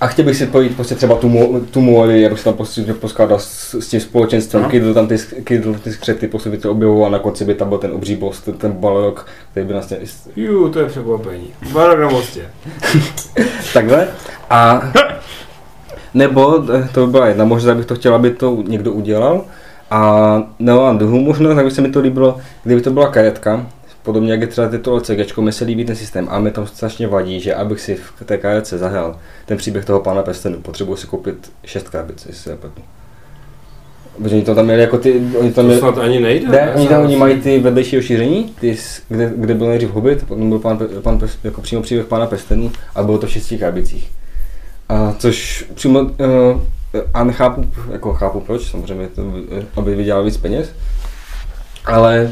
A 0.00 0.06
chtěl 0.06 0.24
bych 0.24 0.36
si 0.36 0.46
pojít 0.46 0.76
prostě 0.76 0.94
třeba 0.94 1.16
tu, 1.16 1.60
tu 1.70 1.80
mori, 1.80 2.26
abych 2.26 2.38
se 2.38 2.44
tam 2.44 2.54
prostě 2.54 2.82
poskládal 2.82 3.38
s, 3.38 3.74
s 3.74 3.88
tím 3.88 4.00
společenstvem, 4.00 4.62
Aha. 4.62 4.70
kydl 4.70 4.94
tam 4.94 5.08
ty, 5.08 5.18
kydl 5.44 5.74
ty 5.74 5.92
skřety, 5.92 6.28
po 6.28 6.38
sobě 6.38 6.58
to 6.58 6.70
objevoval 6.70 7.06
a 7.06 7.08
na 7.08 7.18
konci 7.18 7.44
by 7.44 7.54
tam 7.54 7.68
byl 7.68 7.78
ten 7.78 7.92
obří 7.92 8.16
boss, 8.16 8.40
ten, 8.40 8.54
ten 8.54 8.72
balrog, 8.72 9.26
který 9.50 9.66
by 9.66 9.72
nás 9.74 9.90
vlastně 9.90 10.42
Jú, 10.42 10.68
to 10.68 10.78
je 10.80 10.86
překvapení. 10.86 11.54
Barok 11.72 12.00
na 12.00 12.08
mostě. 12.08 12.50
takhle. 13.72 14.08
A 14.50 14.82
nebo 16.14 16.64
eh, 16.74 16.88
to 16.94 17.06
by 17.06 17.12
byla 17.12 17.26
jedna 17.26 17.44
možnost, 17.44 17.72
abych 17.72 17.86
to 17.86 17.94
chtěl, 17.94 18.14
aby 18.14 18.30
to 18.30 18.64
někdo 18.68 18.92
udělal. 18.92 19.44
A 19.90 20.42
nebo 20.58 20.92
druhou 20.96 21.18
možnost, 21.20 21.54
tak 21.56 21.64
by 21.64 21.70
se 21.70 21.80
mi 21.82 21.90
to 21.90 22.00
líbilo, 22.00 22.38
kdyby 22.64 22.80
to 22.80 22.90
byla 22.90 23.08
karetka, 23.08 23.66
podobně 24.02 24.30
jak 24.32 24.40
je 24.40 24.46
třeba 24.46 24.68
tyto 24.68 24.94
LCGčko, 24.94 25.42
mi 25.42 25.52
se 25.52 25.64
líbí 25.64 25.84
ten 25.84 25.96
systém 25.96 26.26
a 26.30 26.38
mi 26.38 26.50
tam 26.50 26.66
strašně 26.66 27.06
vadí, 27.06 27.40
že 27.40 27.54
abych 27.54 27.80
si 27.80 27.94
v 27.94 28.24
té 28.24 28.38
karetce 28.38 28.78
zahrál 28.78 29.16
ten 29.46 29.58
příběh 29.58 29.84
toho 29.84 30.00
pána 30.00 30.22
prstenu, 30.22 30.60
potřebuji 30.60 30.96
si 30.96 31.06
koupit 31.06 31.52
šest 31.64 31.88
krabic, 31.88 32.26
jestli 32.26 32.42
se 32.42 32.50
nepletu. 32.50 32.82
Protože 34.22 34.34
oni 34.34 34.44
to 34.44 34.54
tam 34.54 34.64
měli 34.64 34.80
jako 34.80 34.98
ty, 34.98 35.22
oni 35.38 35.52
tam 35.52 35.64
To 35.64 35.68
měli, 35.68 35.78
snad 35.80 35.98
ani 35.98 36.20
nejde. 36.20 36.48
ne, 36.48 36.72
oni 36.74 36.88
tam 36.88 37.02
oni 37.02 37.16
mají 37.16 37.40
ty 37.40 37.58
vedlejší 37.58 37.96
rozšíření, 37.96 38.54
ty, 38.60 38.76
kde, 39.08 39.32
kde 39.36 39.54
byl 39.54 39.66
nejdřív 39.66 39.90
Hobbit, 39.90 40.26
potom 40.28 40.48
byl 40.48 40.58
pán, 40.58 40.78
pán, 41.02 41.20
jako 41.44 41.60
přímo 41.60 41.82
příběh 41.82 42.06
pána 42.06 42.26
prstenů 42.26 42.72
a 42.94 43.02
bylo 43.02 43.18
to 43.18 43.26
v 43.26 43.30
šesti 43.30 43.58
krabicích. 43.58 44.10
A 44.90 45.14
což 45.18 45.64
přímo, 45.74 46.00
uh, 46.00 46.10
a 47.14 47.24
nechápu, 47.24 47.70
jako 47.90 48.14
chápu 48.14 48.40
proč, 48.40 48.70
samozřejmě, 48.70 49.08
to, 49.08 49.22
aby 49.76 49.94
vydělal 49.94 50.24
víc 50.24 50.36
peněz, 50.36 50.70
ale 51.84 52.30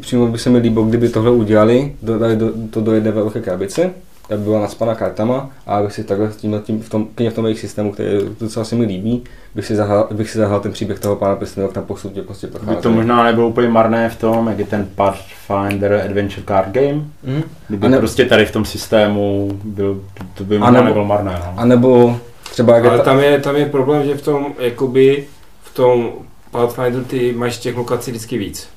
přímo 0.00 0.26
by 0.26 0.38
se 0.38 0.50
mi 0.50 0.58
líbilo, 0.58 0.84
kdyby 0.84 1.08
tohle 1.08 1.30
udělali, 1.30 1.94
dodali 2.02 2.36
do, 2.36 2.52
to 2.70 2.80
do 2.80 2.92
jedné 2.92 3.10
velké 3.10 3.40
krabice, 3.40 3.90
aby 4.28 4.42
byla 4.42 4.60
naspaná 4.60 4.94
kartama 4.94 5.50
a 5.66 5.76
abych 5.76 5.92
si 5.92 6.04
takhle 6.04 6.32
s 6.32 6.36
tím, 6.36 6.60
tím 6.64 6.80
v 6.82 6.88
tom, 6.88 7.06
v 7.30 7.34
tom 7.34 7.44
jejich 7.44 7.60
systému, 7.60 7.92
který 7.92 8.08
docela 8.40 8.64
se 8.64 8.74
mi 8.76 8.84
líbí, 8.84 9.24
bych 9.54 9.66
si 9.66 9.76
zahrál, 9.76 10.08
bych 10.10 10.30
si 10.30 10.38
zahrál 10.38 10.60
ten 10.60 10.72
příběh 10.72 10.98
toho 10.98 11.16
pána 11.16 11.36
prstenů, 11.36 11.66
jak 11.66 11.72
tam 11.74 11.84
postupně 11.84 12.22
prostě 12.22 12.46
By 12.46 12.52
prochází. 12.52 12.76
to 12.82 12.90
možná 12.90 13.24
nebylo 13.24 13.48
úplně 13.48 13.68
marné 13.68 14.08
v 14.08 14.16
tom, 14.16 14.48
jak 14.48 14.58
je 14.58 14.64
ten 14.66 14.88
Pathfinder 14.94 16.02
Adventure 16.04 16.42
Card 16.48 16.68
Game. 16.68 17.02
Mhm. 17.24 17.42
Kdyby 17.68 17.86
A 17.86 17.90
ne- 17.90 17.98
prostě 17.98 18.24
tady 18.24 18.46
v 18.46 18.52
tom 18.52 18.64
systému 18.64 19.50
byl, 19.64 20.00
to 20.34 20.44
by 20.44 20.56
A 20.56 20.58
možná 20.58 20.70
nebo- 20.72 20.84
nebylo 20.84 21.04
marné. 21.04 21.32
No. 21.46 21.54
A 21.56 21.64
nebo 21.64 22.16
třeba 22.50 22.74
jak 22.74 22.84
je 22.84 22.90
Ale 22.90 22.98
ta, 22.98 23.04
tam 23.04 23.20
je, 23.20 23.38
tam 23.40 23.56
je 23.56 23.66
problém, 23.66 24.06
že 24.06 24.14
v 24.14 24.22
tom, 24.22 24.46
jakoby, 24.58 25.24
v 25.62 25.74
tom 25.74 26.10
Pathfinderu 26.50 27.04
ty 27.04 27.32
máš 27.36 27.58
těch 27.58 27.76
lokací 27.76 28.10
vždycky 28.10 28.38
víc. 28.38 28.68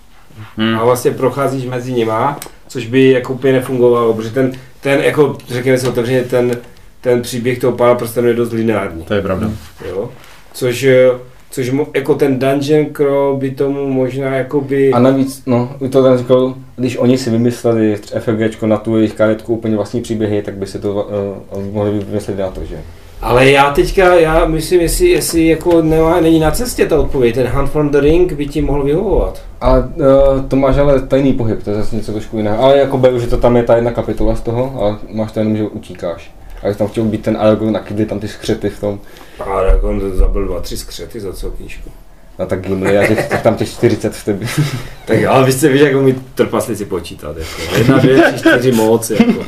Hmm. 0.58 0.80
A 0.80 0.84
vlastně 0.84 1.12
procházíš 1.12 1.66
mezi 1.66 1.92
nima, 1.94 2.40
což 2.68 2.88
by 2.88 3.10
jako 3.12 3.34
úplně 3.34 3.54
nefungovalo, 3.54 4.14
protože 4.14 4.30
ten, 4.30 4.52
ten 4.84 5.00
jako, 5.02 5.38
řekněme 5.48 5.78
si 5.78 5.88
otevřeně, 5.88 6.24
ten, 6.24 6.58
ten 7.02 7.22
příběh 7.22 7.60
toho 7.60 7.78
pána 7.78 7.96
prstenu 7.96 8.28
je 8.28 8.34
dost 8.34 8.52
lineární. 8.52 9.04
To 9.04 9.14
je 9.14 9.22
pravda. 9.22 9.52
Jo? 9.90 10.10
Což, 10.54 10.84
eh, 10.84 11.10
což 11.52 11.70
mo, 11.70 11.88
jako 11.94 12.16
ten 12.16 12.40
dungeon 12.40 12.86
crawl 12.94 13.38
by 13.38 13.52
tomu 13.52 13.88
možná 13.88 14.36
jakoby... 14.36 14.92
a 14.92 15.00
navíc, 15.00 15.44
no, 15.46 15.76
to 15.92 16.04
tam 16.04 16.18
říkal, 16.18 16.56
když 16.76 16.98
oni 16.98 17.18
si 17.18 17.30
vymysleli 17.30 17.96
FFGčko 18.20 18.68
na 18.68 18.78
tu 18.78 18.98
jejich 18.98 19.14
karetku 19.14 19.54
úplně 19.54 19.76
vlastní 19.76 20.02
příběhy, 20.02 20.42
tak 20.42 20.54
by 20.54 20.68
si 20.68 20.80
to 20.80 20.94
uh, 21.56 21.74
mohli 21.74 22.00
vymyslet 22.00 22.40
na 22.40 22.52
to, 22.52 22.66
že? 22.66 22.78
Ale 23.24 23.52
já 23.52 23.72
teďka, 23.72 24.16
já 24.16 24.46
myslím, 24.46 24.82
jestli, 24.82 25.10
jestli 25.10 25.48
jako 25.48 25.82
nemá, 25.82 26.22
není 26.22 26.40
na 26.40 26.52
cestě 26.52 26.86
ta 26.86 27.00
odpověď, 27.00 27.36
ten 27.36 27.48
Hunt 27.48 27.70
from 27.72 27.90
the 27.90 28.00
Ring 28.00 28.34
by 28.34 28.48
ti 28.48 28.62
mohl 28.62 28.84
vyhovovat. 28.84 29.42
Ale 29.62 29.80
uh, 29.80 30.46
to 30.48 30.56
máš 30.56 30.78
ale 30.78 31.02
tajný 31.02 31.34
pohyb, 31.34 31.64
to 31.64 31.70
je 31.70 31.76
zase 31.76 31.96
něco 31.96 32.12
trošku 32.12 32.38
jiného. 32.38 32.64
Ale 32.64 32.78
jako 32.78 32.98
beru, 32.98 33.20
že 33.20 33.28
to 33.28 33.38
tam 33.38 33.58
je 33.58 33.64
ta 33.64 33.76
jedna 33.76 33.92
kapitola 33.92 34.36
z 34.36 34.42
toho, 34.42 34.82
ale 34.82 34.98
máš 35.10 35.32
to 35.32 35.40
jenom, 35.40 35.58
že 35.58 35.64
utíkáš. 35.64 36.32
A 36.62 36.66
když 36.66 36.78
tam 36.78 36.88
chtěl 36.88 37.04
být 37.04 37.22
ten 37.24 37.38
Aragorn, 37.40 37.72
nakydli 37.72 38.06
tam 38.06 38.20
ty 38.20 38.28
skřety 38.28 38.70
v 38.70 38.80
tom, 38.80 39.00
A 39.40 39.62
tak 39.72 39.84
on 39.84 40.02
zabil 40.16 40.48
dva, 40.48 40.60
tři 40.60 40.78
skřety 40.78 41.20
za 41.20 41.34
celou 41.34 41.52
knížku. 41.52 41.90
a 42.40 42.46
tak 42.46 42.62
Gimli, 42.62 42.98
a 42.98 43.08
těch, 43.08 43.42
tam 43.44 43.56
těch 43.56 43.70
40 43.70 44.16
v 44.16 44.26
tebe. 44.26 44.46
Tak 45.06 45.24
ale 45.24 45.46
vy 45.46 45.52
jste 45.52 45.70
víš, 45.70 45.82
jak 45.82 45.96
umí 45.96 46.16
trpaslici 46.36 46.86
počítat. 46.86 47.38
Jako. 47.38 47.78
Jedna, 47.78 47.98
dvě, 47.98 48.22
tři, 48.22 48.40
čtyři 48.40 48.72
moc. 48.72 49.10
Jako. 49.10 49.46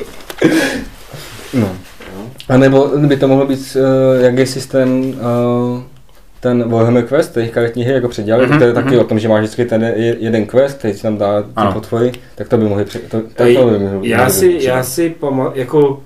No. 1.53 1.69
A 2.49 2.57
nebo 2.57 2.87
by 2.97 3.17
to 3.17 3.27
mohlo 3.27 3.45
být, 3.47 3.77
uh, 4.17 4.23
jak 4.23 4.37
je 4.37 4.45
systém 4.47 5.03
uh, 5.09 5.81
ten 6.39 6.69
Warhammer 6.69 7.03
Quest, 7.07 7.33
těch 7.33 7.51
karetní 7.51 7.83
hry 7.83 7.93
jako 7.93 8.07
předělali, 8.09 8.45
Mhm, 8.47 8.55
mm-hmm, 8.55 8.59
to 8.59 8.65
je 8.65 8.73
taky 8.73 8.89
mhm. 8.89 8.99
o 8.99 9.03
tom, 9.03 9.19
že 9.19 9.29
máš 9.29 9.39
vždycky 9.41 9.65
ten 9.65 9.83
je- 9.83 10.15
jeden 10.19 10.45
quest, 10.45 10.77
který 10.77 10.93
si 10.93 11.01
tam 11.01 11.17
dá 11.17 11.41
ty 11.41 11.47
Ano. 11.55 11.71
potvory, 11.73 12.11
tak 12.35 12.47
to 12.49 12.57
by 12.57 12.63
mohli 12.63 12.85
při, 12.85 12.99
to, 12.99 13.21
Ej, 13.37 13.55
to 13.57 13.65
by 13.69 13.79
mohli 13.79 14.09
já 14.09 14.29
si, 14.29 14.47
být 14.49 14.63
já 14.63 14.83
si 14.83 15.09
pamatuju, 15.09 15.59
jako, 15.59 16.03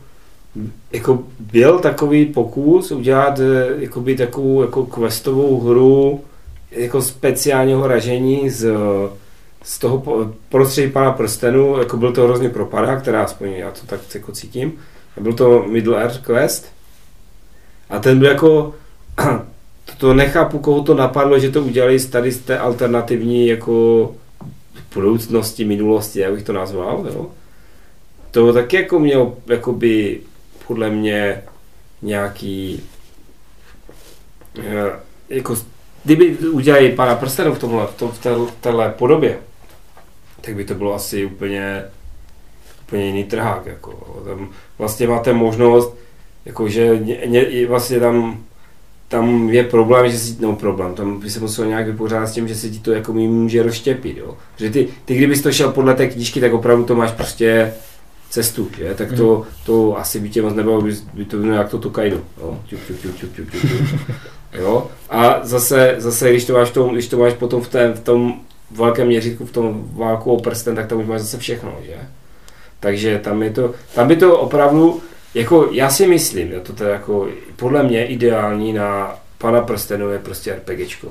jako 0.91 1.19
byl 1.39 1.79
takový 1.79 2.25
pokus 2.25 2.91
udělat 2.91 3.39
eh, 3.39 3.67
jakoby 3.77 4.15
takovou 4.15 4.61
jako 4.61 4.85
questovou 4.85 5.59
hru 5.61 6.21
jako 6.71 7.01
speciálního 7.01 7.87
ražení 7.87 8.49
z, 8.49 8.71
z 9.63 9.79
toho 9.79 10.03
prostředí 10.49 10.91
pana 10.91 11.11
prstenu, 11.11 11.77
jako 11.77 11.97
byl 11.97 12.11
to 12.11 12.23
hrozně 12.23 12.49
propadá, 12.49 12.95
která 12.95 13.23
aspoň 13.23 13.49
já 13.51 13.71
to 13.71 13.79
tak 13.85 13.99
jako 14.15 14.31
cítím. 14.31 14.73
Byl 15.19 15.33
to 15.33 15.65
Middle 15.67 16.01
Earth 16.01 16.17
Quest. 16.17 16.71
A 17.89 17.99
ten 17.99 18.19
byl 18.19 18.29
jako, 18.29 18.75
to 19.97 20.13
nechápu, 20.13 20.59
koho 20.59 20.83
to 20.83 20.93
napadlo, 20.93 21.39
že 21.39 21.51
to 21.51 21.63
udělali 21.63 21.99
tady 21.99 22.31
z 22.31 22.39
té 22.39 22.59
alternativní 22.59 23.47
jako 23.47 24.15
budoucnosti, 24.93 25.65
minulosti, 25.65 26.19
jak 26.19 26.33
bych 26.33 26.43
to 26.43 26.53
nazval, 26.53 27.05
jo. 27.13 27.31
To 28.31 28.53
taky 28.53 28.75
jako 28.75 28.99
mělo, 28.99 29.37
jakoby, 29.47 30.21
podle 30.67 30.89
mě, 30.89 31.43
nějaký, 32.01 32.83
eh, 34.59 34.91
jako, 35.29 35.55
kdyby 36.03 36.37
udělali 36.37 36.91
pana 36.91 37.15
prstenu 37.15 37.53
v 37.53 37.59
tomhle, 37.59 37.87
v, 37.87 37.93
tom, 37.95 38.11
v 38.11 38.19
té, 38.19 38.35
téhle 38.61 38.89
podobě, 38.89 39.39
tak 40.41 40.55
by 40.55 40.65
to 40.65 40.73
bylo 40.75 40.93
asi 40.93 41.25
úplně, 41.25 41.83
úplně 42.89 43.05
jiný 43.05 43.23
trhák, 43.23 43.65
jako. 43.65 44.21
Tam 44.25 44.49
vlastně 44.77 45.07
máte 45.07 45.33
možnost, 45.33 45.93
jakože 46.45 46.99
ně, 47.03 47.17
ně, 47.25 47.67
vlastně 47.67 47.99
tam 47.99 48.39
tam 49.07 49.49
je 49.49 49.63
problém, 49.63 50.11
že 50.11 50.17
si, 50.17 50.37
no 50.39 50.55
problém, 50.55 50.93
tam 50.95 51.19
by 51.19 51.29
se 51.29 51.39
musel 51.39 51.65
nějak 51.65 51.85
vypořádat 51.85 52.27
s 52.27 52.33
tím, 52.33 52.47
že 52.47 52.55
se 52.55 52.69
ti 52.69 52.79
to 52.79 52.91
jako 52.91 53.13
může 53.13 53.63
rozštěpit, 53.63 54.17
jo. 54.17 54.37
Že 54.57 54.69
ty, 54.69 54.87
ty 55.05 55.15
kdybys 55.15 55.41
to 55.41 55.51
šel 55.51 55.71
podle 55.71 55.95
té 55.95 56.07
knížky, 56.07 56.41
tak 56.41 56.53
opravdu 56.53 56.83
to 56.83 56.95
máš 56.95 57.11
prostě 57.11 57.73
cestu, 58.29 58.69
že? 58.77 58.93
Tak 58.95 59.13
to, 59.13 59.43
to 59.65 59.97
asi 59.97 60.19
by 60.19 60.29
tě 60.29 60.41
moc 60.41 60.55
nebylo, 60.55 60.81
by, 60.81 60.95
by 61.13 61.25
to 61.25 61.37
bylo 61.37 61.53
jak 61.53 61.69
to 61.69 61.77
Tokaido, 61.77 62.21
jo. 62.41 62.59
Čup, 62.67 62.79
čup, 62.87 63.01
čup, 63.01 63.17
čup, 63.17 63.35
čup, 63.35 63.51
čup, 63.51 63.61
čup. 63.89 63.99
Jo. 64.53 64.87
A 65.09 65.39
zase, 65.43 65.95
zase 65.97 66.29
když 66.29 66.45
to 66.45 66.53
máš, 66.53 66.69
v 66.69 66.73
tom, 66.73 66.93
když 66.93 67.07
to 67.07 67.17
máš 67.17 67.33
potom 67.33 67.61
v, 67.61 67.69
té, 67.69 67.93
v 67.93 67.99
tom 67.99 68.39
velkém 68.71 69.07
měřítku, 69.07 69.45
v 69.45 69.51
tom 69.51 69.89
válku 69.93 70.31
o 70.31 70.41
prsten, 70.41 70.75
tak 70.75 70.87
tam 70.87 70.99
už 70.99 71.05
máš 71.05 71.21
zase 71.21 71.37
všechno, 71.37 71.75
že? 71.85 71.97
Takže 72.79 73.19
tam 73.19 73.43
je 73.43 73.49
to, 73.49 73.73
tam 73.95 74.07
by 74.07 74.15
to 74.15 74.39
opravdu, 74.39 75.01
jako 75.33 75.67
já 75.71 75.89
si 75.89 76.07
myslím, 76.07 76.51
jo, 76.51 76.59
to 76.63 76.73
teda 76.73 76.89
jako, 76.89 77.27
podle 77.55 77.83
mě 77.83 78.05
ideální 78.05 78.73
na 78.73 79.15
pana 79.37 79.61
prstenu 79.61 80.09
je 80.09 80.19
prostě 80.19 80.55
RPGčko. 80.55 81.07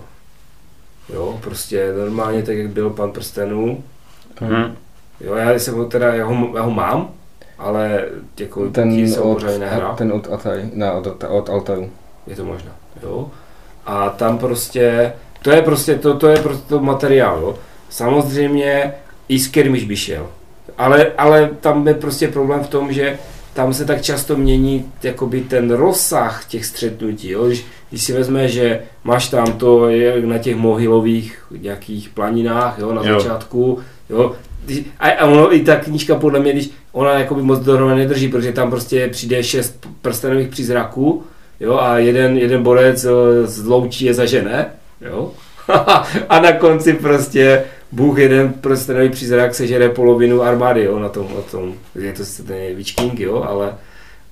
Jo, 1.12 1.38
prostě 1.40 1.92
normálně 1.98 2.42
tak, 2.42 2.56
jak 2.56 2.68
byl 2.68 2.90
pan 2.90 3.12
prstenů. 3.12 3.84
Hmm. 4.40 4.76
Jo, 5.20 5.34
já 5.34 5.52
jsem 5.52 5.74
ho 5.74 5.84
teda, 5.84 6.14
já 6.14 6.24
ho, 6.24 6.56
já 6.56 6.62
ho 6.62 6.70
mám, 6.70 7.10
ale 7.58 8.04
jako 8.38 8.70
ten 8.70 9.08
jsem 9.08 9.22
od, 9.22 9.58
nehrál. 9.58 9.96
ten 9.96 10.12
od, 10.12 10.32
Atari, 10.32 10.70
ne, 10.72 10.92
od, 10.92 11.24
od 11.28 11.48
Altaru. 11.48 11.90
Je 12.26 12.36
to 12.36 12.44
možná, 12.44 12.70
jo. 13.02 13.30
A 13.86 14.10
tam 14.10 14.38
prostě, 14.38 15.12
to 15.42 15.50
je 15.50 15.62
prostě, 15.62 15.94
to, 15.94 16.18
to 16.18 16.28
je 16.28 16.36
prostě 16.36 16.68
to 16.68 16.80
materiál, 16.80 17.40
jo. 17.40 17.58
Samozřejmě 17.88 18.94
i 19.28 19.38
Skirmish 19.38 19.84
by 19.84 19.96
šel. 19.96 20.28
Ale, 20.78 21.06
ale 21.18 21.50
tam 21.60 21.88
je 21.88 21.94
prostě 21.94 22.28
problém 22.28 22.64
v 22.64 22.68
tom, 22.68 22.92
že 22.92 23.18
tam 23.54 23.74
se 23.74 23.84
tak 23.84 24.02
často 24.02 24.36
mění 24.36 24.92
jakoby 25.02 25.40
ten 25.40 25.70
rozsah 25.70 26.44
těch 26.48 26.66
střetnutí. 26.66 27.30
Jo? 27.30 27.46
Když, 27.46 27.66
když 27.90 28.02
si 28.02 28.12
vezme, 28.12 28.48
že 28.48 28.80
máš 29.04 29.28
tam 29.28 29.52
to 29.52 29.88
je 29.88 30.26
na 30.26 30.38
těch 30.38 30.56
mohylových 30.56 31.42
nějakých 31.60 32.08
planinách 32.08 32.78
jo, 32.78 32.92
na 32.92 33.02
Jo. 33.04 33.20
začátku, 33.20 33.78
jo, 34.10 34.32
a, 35.00 35.10
a 35.10 35.26
ono 35.26 35.54
i 35.54 35.60
ta 35.60 35.76
knížka 35.76 36.14
podle 36.14 36.40
mě, 36.40 36.52
když 36.52 36.70
ona 36.92 37.12
jakoby 37.12 37.42
moc 37.42 37.58
dohromady 37.58 38.00
nedrží, 38.00 38.28
protože 38.28 38.52
tam 38.52 38.70
prostě 38.70 39.08
přijde 39.08 39.42
šest 39.42 39.86
prstenových 40.02 40.48
přízraků, 40.48 41.22
jo, 41.60 41.78
a 41.78 41.98
jeden, 41.98 42.38
jeden 42.38 42.62
borec 42.62 43.04
eh, 43.04 43.46
z 43.46 43.66
loučí 43.66 44.04
je 44.04 44.14
zažene, 44.14 44.66
jo, 45.00 45.32
a 46.28 46.40
na 46.40 46.52
konci 46.52 46.92
prostě 46.92 47.64
Bůh 47.92 48.18
jeden 48.18 48.52
prstenový 48.52 49.08
přízrak 49.08 49.54
sežere 49.54 49.88
polovinu 49.88 50.42
armády, 50.42 50.84
jo, 50.84 50.98
na 50.98 51.08
tom, 51.08 51.26
na 51.36 51.42
tom, 51.42 51.74
je 51.94 52.12
to 52.12 52.24
sice 52.24 52.42
ten 52.42 52.76
Witch 52.76 53.20
jo, 53.20 53.42
ale, 53.48 53.74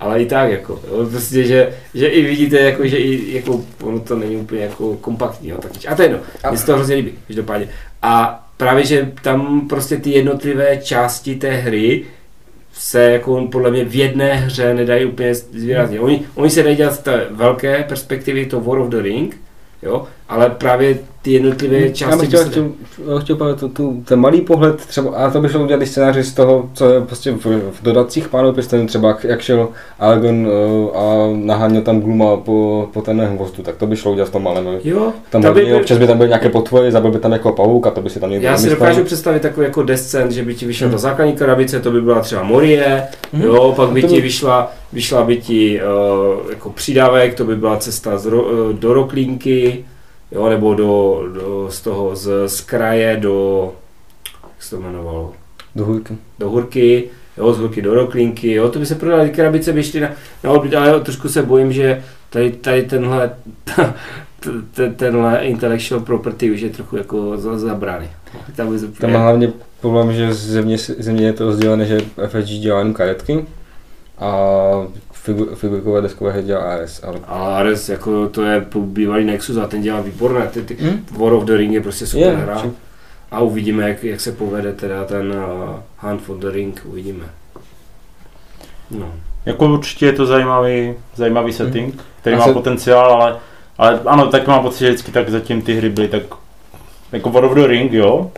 ale 0.00 0.22
i 0.22 0.26
tak, 0.26 0.50
jako, 0.50 0.80
jo, 0.90 1.06
prostě, 1.10 1.44
že, 1.44 1.72
že 1.94 2.06
i 2.06 2.22
vidíte, 2.22 2.58
jako, 2.58 2.86
že 2.86 2.96
i, 2.96 3.34
jako, 3.36 3.64
ono 3.82 4.00
to 4.00 4.16
není 4.16 4.36
úplně 4.36 4.62
jako 4.62 4.96
kompaktní, 4.96 5.48
jo, 5.48 5.58
tak, 5.58 5.72
a 5.88 5.94
to 5.94 6.02
je 6.02 6.08
jedno, 6.08 6.18
mně 6.50 6.58
se 6.58 6.66
to 6.66 6.74
hrozně 6.74 6.96
líbí, 6.96 7.12
každopádně. 7.26 7.68
A 8.02 8.46
právě, 8.56 8.84
že 8.84 9.12
tam 9.22 9.68
prostě 9.68 9.96
ty 9.96 10.10
jednotlivé 10.10 10.76
části 10.76 11.34
té 11.34 11.50
hry 11.50 12.04
se 12.72 13.02
jako 13.02 13.48
podle 13.52 13.70
mě 13.70 13.84
v 13.84 13.94
jedné 13.94 14.34
hře 14.34 14.74
nedají 14.74 15.04
úplně 15.04 15.34
zvýraznit. 15.34 16.00
Oni, 16.00 16.26
oni 16.34 16.50
se 16.50 16.62
dají 16.62 16.76
dělat 16.76 16.94
z 16.94 16.98
té 16.98 17.26
velké 17.30 17.82
perspektivy, 17.82 18.46
to 18.46 18.60
War 18.60 18.78
of 18.78 18.88
the 18.88 19.02
Ring, 19.02 19.36
jo, 19.82 20.06
ale 20.28 20.50
právě 20.50 20.98
ty 21.22 21.32
jednotlivé 21.32 21.78
Já 21.80 21.88
části... 21.92 22.20
bych 22.20 22.28
chtěl, 22.28 22.38
by 22.44 22.44
se- 22.44 22.50
chtěl, 22.50 22.70
já 23.14 23.18
chtěl 23.20 23.36
právě 23.36 23.54
tu, 23.54 23.68
tu, 23.68 24.02
ten 24.04 24.20
malý 24.20 24.40
pohled, 24.40 24.76
třeba, 24.76 25.10
a 25.10 25.30
to 25.30 25.40
by 25.40 25.48
šlo 25.48 25.62
udělat 25.64 25.82
i 25.82 25.86
scénáři 25.86 26.22
z 26.24 26.34
toho, 26.34 26.70
co 26.74 26.88
je 26.90 27.00
prostě 27.00 27.30
v, 27.32 27.46
v 27.46 27.82
dodacích 27.82 28.28
pánů 28.28 28.52
prstenů, 28.52 28.86
třeba 28.86 29.08
jak, 29.08 29.24
jak 29.24 29.40
šel 29.40 29.68
Algon 29.98 30.46
uh, 30.46 30.96
a 30.98 31.28
naháněl 31.32 31.82
tam 31.82 32.00
Gluma 32.00 32.36
po, 32.36 32.88
po 32.92 33.02
ten 33.02 33.20
hvozdu, 33.20 33.62
tak 33.62 33.76
to 33.76 33.86
by 33.86 33.96
šlo 33.96 34.12
udělat 34.12 34.28
v 34.28 34.32
tom 34.32 34.42
malém. 34.42 34.66
Jo, 34.84 35.12
Tam 35.30 35.42
to 35.42 35.52
by, 35.54 35.64
by, 35.64 35.74
občas 35.74 35.98
by 35.98 36.06
tam 36.06 36.16
byly 36.16 36.28
nějaké 36.28 36.48
potvory, 36.48 36.92
zabil 36.92 37.10
by 37.10 37.18
tam 37.18 37.32
jako 37.32 37.52
pavouk 37.52 37.86
a 37.86 37.90
to 37.90 38.00
by 38.00 38.10
si 38.10 38.20
tam 38.20 38.30
někdo 38.30 38.46
já 38.46 38.56
si 38.58 38.70
dokážu 38.70 39.04
představit 39.04 39.40
takový 39.42 39.66
jako 39.66 39.82
descent, 39.82 40.32
že 40.32 40.42
by 40.42 40.54
ti 40.54 40.66
vyšla 40.66 40.84
Hmm. 40.86 40.92
ta 40.92 40.98
základní 40.98 41.32
krabice, 41.32 41.80
to 41.80 41.90
by 41.90 42.00
byla 42.00 42.20
třeba 42.20 42.42
Morie, 42.42 43.02
Mhm. 43.32 43.42
jo, 43.42 43.72
pak 43.76 43.90
by 43.90 44.00
to 44.02 44.08
ti 44.08 44.14
by- 44.14 44.20
vyšla, 44.20 44.72
vyšla 44.92 45.24
by 45.24 45.36
ti 45.36 45.80
uh, 46.42 46.50
jako 46.50 46.70
přidávek, 46.70 47.34
to 47.34 47.44
by 47.44 47.56
byla 47.56 47.76
cesta 47.76 48.18
z 48.18 48.26
ro, 48.26 48.42
uh, 48.42 48.72
do 48.72 48.92
Roklínky, 48.94 49.84
jo, 50.36 50.48
nebo 50.48 50.74
do, 50.74 51.22
do, 51.34 51.66
z 51.70 51.80
toho, 51.80 52.16
z, 52.16 52.48
z 52.48 52.60
kraje 52.60 53.16
do, 53.16 53.72
jak 54.42 54.62
se 54.62 54.70
to 54.76 54.82
jmenovalo, 54.82 55.32
Do 55.76 55.84
hůrky. 55.84 56.16
do 56.38 56.50
Hurky, 56.50 57.04
jo, 57.36 57.52
z 57.52 57.58
Hurky 57.58 57.82
do 57.82 57.94
Roklínky, 57.94 58.52
jo, 58.52 58.68
to 58.68 58.78
by 58.78 58.86
se 58.86 58.94
prodaly, 58.94 59.28
ty 59.30 59.36
krabice 59.36 59.72
by 59.72 59.82
šly 59.82 60.00
na, 60.00 60.10
na 60.44 60.50
odbyt, 60.50 60.74
ale 60.74 60.88
jo, 60.90 61.00
trošku 61.00 61.28
se 61.28 61.42
bojím, 61.42 61.72
že 61.72 62.02
tady, 62.30 62.50
tady 62.52 62.82
tenhle, 62.82 63.30
t- 63.64 63.92
t- 64.74 64.90
tenhle 64.90 65.38
intellectual 65.38 66.00
property 66.00 66.50
už 66.50 66.60
je 66.60 66.70
trochu 66.70 66.96
jako 66.96 67.36
za- 67.38 67.58
zabraný. 67.58 68.06
Tam 68.56 68.78
Tam 69.00 69.12
má 69.12 69.18
hlavně 69.18 69.52
problém, 69.80 70.12
že 70.12 70.34
země, 70.34 70.78
země 70.78 71.26
je 71.26 71.32
to 71.32 71.44
rozdělené, 71.44 71.86
že 71.86 71.98
FSG 72.28 72.48
dělá 72.50 72.78
jenom 72.78 72.94
karetky 72.94 73.44
a 74.18 74.30
figu, 75.26 75.54
figurkové 75.54 76.00
deskové 76.00 76.32
hry 76.32 76.42
dělá 76.42 76.60
AS, 76.74 77.04
ale 77.04 77.18
A 77.26 77.56
Ares, 77.56 77.88
jako 77.88 78.28
to 78.28 78.42
je 78.42 78.66
bývalý 78.76 79.24
Nexus 79.24 79.56
a 79.56 79.66
ten 79.66 79.82
dělá 79.82 80.00
výborné, 80.00 80.46
ty, 80.46 80.62
ty, 80.62 80.76
Hm? 80.80 81.06
War 81.18 81.32
of 81.32 81.44
the 81.44 81.56
Ring 81.56 81.72
je 81.72 81.80
prostě 81.80 82.06
super 82.06 82.28
Je, 82.28 82.36
hra. 82.36 82.60
či- 82.60 82.70
A 83.30 83.40
uvidíme, 83.40 83.88
jak, 83.88 84.04
jak 84.04 84.20
se 84.20 84.32
povede 84.32 84.72
teda 84.72 85.04
ten 85.04 85.32
uh, 85.32 86.08
Hunt 86.10 86.22
for 86.22 86.36
the 86.36 86.50
Ring, 86.50 86.82
uvidíme. 86.84 87.24
No. 88.90 89.12
Jako 89.46 89.66
určitě 89.72 90.06
je 90.06 90.12
to 90.12 90.26
zajímavý, 90.26 90.94
zajímavý 91.16 91.52
setting, 91.52 92.02
který 92.20 92.36
A 92.36 92.38
má 92.38 92.44
se- 92.44 92.52
potenciál, 92.52 93.12
ale, 93.22 93.36
ale 93.78 94.00
ano, 94.06 94.26
tak 94.26 94.46
mám 94.46 94.62
pocit, 94.62 94.78
že 94.78 94.88
vždycky 94.88 95.12
tak 95.12 95.28
zatím 95.30 95.62
ty 95.62 95.74
hry 95.76 95.88
byly 95.88 96.08
tak 96.08 96.22
jako 97.12 97.30
War 97.30 97.44
of 97.44 97.54
the 97.54 97.66
Ring, 97.66 97.92
jo? 97.92 98.30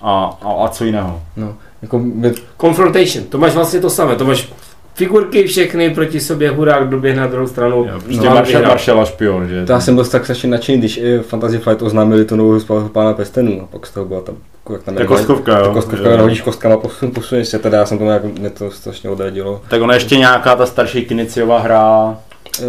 A, 0.00 0.38
a, 0.42 0.64
a 0.64 0.68
co 0.68 0.84
jiného? 0.84 1.22
no, 1.36 1.56
jako 1.82 1.98
by, 1.98 2.34
Confrontation, 2.60 3.24
to 3.24 3.38
máš 3.38 3.54
vlastně 3.54 3.80
to 3.80 3.90
samé, 3.90 4.16
to 4.16 4.24
máš 4.24 4.52
figurky 4.96 5.46
všechny 5.46 5.94
proti 5.94 6.20
sobě, 6.20 6.50
hurák 6.50 6.88
doběhne 6.88 7.20
na 7.22 7.28
druhou 7.28 7.46
stranu. 7.46 7.76
Jo, 7.92 8.00
prostě 8.00 8.16
No, 8.22 8.24
no, 8.28 8.34
Marshall, 8.34 8.44
vyhrál. 8.46 8.68
Marshall 8.70 9.00
a 9.00 9.04
špion, 9.04 9.48
že? 9.48 9.66
to 9.66 9.72
já 9.72 9.80
jsem 9.80 9.94
byl 9.94 10.04
tak 10.04 10.24
strašně 10.24 10.48
nadšený, 10.48 10.78
když 10.78 10.96
i 10.96 11.18
Fantasy 11.18 11.58
Flight 11.58 11.82
oznámili 11.82 12.24
tu 12.24 12.36
novou 12.36 12.50
hru 12.50 12.88
pána 12.88 13.12
prstenů 13.12 13.60
a 13.62 13.66
pak 13.66 13.86
z 13.86 13.90
toho 13.90 14.06
byla 14.06 14.20
tam, 14.20 14.34
jako 14.58 14.72
jak 14.72 14.82
tam 14.82 14.94
To 14.94 15.00
je 15.00 15.06
kostkovka, 15.06 15.58
jo? 15.58 15.64
To 15.64 15.72
kostkovka, 15.72 16.10
Jo. 16.10 16.18
hodíš 16.22 16.40
kostkama, 16.40 16.76
posun, 16.76 17.10
posuneš 17.10 17.48
se, 17.48 17.58
teda 17.58 17.78
já 17.78 17.86
jsem 17.86 17.98
to 17.98 18.04
nějak, 18.04 18.24
mě 18.24 18.50
to 18.50 18.70
strašně 18.70 19.10
odradilo. 19.10 19.62
Tak 19.68 19.82
ona 19.82 19.94
ještě 19.94 20.16
nějaká 20.16 20.56
ta 20.56 20.66
starší 20.66 21.04
Kiniciová 21.04 21.58
hra, 21.58 22.16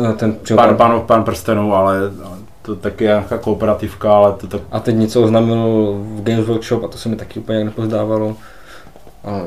Eh, 0.10 0.14
Ten 0.14 0.36
pán, 0.56 0.76
pán, 0.78 1.02
pán 1.06 1.24
prstenů, 1.24 1.76
ale 1.76 1.98
ale 2.00 2.38
to 2.62 2.76
taky 2.76 3.04
je 3.04 3.08
nějaká 3.08 3.38
kooperativka, 3.38 4.14
ale 4.14 4.34
to 4.38 4.48
tak 4.48 4.62
a 4.72 4.80
teď 4.80 4.96
něco 4.96 5.22
oznámil 5.22 5.96
v 6.16 6.24
Games 6.24 6.46
Workshop 6.48 6.84
a 6.84 6.88
to 6.88 6.98
se 6.98 7.10
mi 7.10 7.16
taky 7.16 7.40
úplně 7.40 7.58
jak 7.58 7.66
nepozdávalo. 7.66 8.36
Ale 9.24 9.42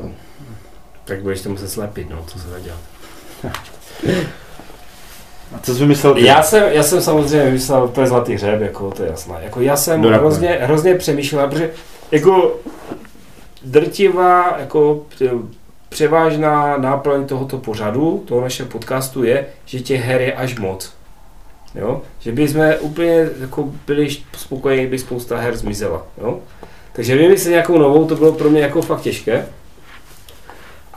Tak 1.11 1.21
budeš 1.21 1.41
to 1.41 1.49
muset 1.49 1.69
slepit, 1.69 2.09
no, 2.09 2.23
co 2.27 2.39
se 2.39 2.47
dá 2.47 2.59
dělat. 2.59 2.79
A 5.55 5.59
co 5.63 5.73
jsi 5.73 5.79
vymyslel 5.79 6.13
ty? 6.13 6.25
Já 6.25 6.43
jsem, 6.43 6.63
já 6.71 6.83
jsem 6.83 7.01
samozřejmě 7.01 7.45
vymyslel, 7.45 7.87
to 7.87 8.01
je 8.01 8.07
zlatý 8.07 8.33
hřeb, 8.33 8.61
jako 8.61 8.91
to 8.91 9.03
je 9.03 9.09
jasné. 9.09 9.35
Jako 9.43 9.61
já 9.61 9.77
jsem 9.77 10.01
Do 10.01 10.09
rakve. 10.09 10.25
hrozně, 10.27 10.47
hrozně 10.61 10.95
přemýšlel, 10.95 11.47
protože 11.47 11.69
jako 12.11 12.55
drtivá, 13.63 14.55
jako 14.59 15.01
pře- 15.09 15.31
převážná 15.89 16.77
náplň 16.77 17.25
tohoto 17.25 17.57
pořadu, 17.57 18.23
toho 18.27 18.41
našeho 18.41 18.69
podcastu 18.69 19.23
je, 19.23 19.45
že 19.65 19.79
těch 19.79 20.01
her 20.01 20.21
je 20.21 20.33
až 20.33 20.59
moc. 20.59 20.93
Jo? 21.75 22.01
Že 22.19 22.31
by 22.31 22.47
jsme 22.47 22.77
úplně 22.77 23.29
jako 23.39 23.69
byli 23.87 24.09
spokojeni, 24.37 24.81
kdyby 24.81 24.99
spousta 24.99 25.37
her 25.37 25.57
zmizela. 25.57 26.05
Jo? 26.21 26.39
Takže 26.93 27.15
vymyslet 27.17 27.51
nějakou 27.51 27.77
novou, 27.77 28.05
to 28.07 28.15
bylo 28.15 28.31
pro 28.31 28.49
mě 28.49 28.61
jako 28.61 28.81
fakt 28.81 29.01
těžké. 29.01 29.45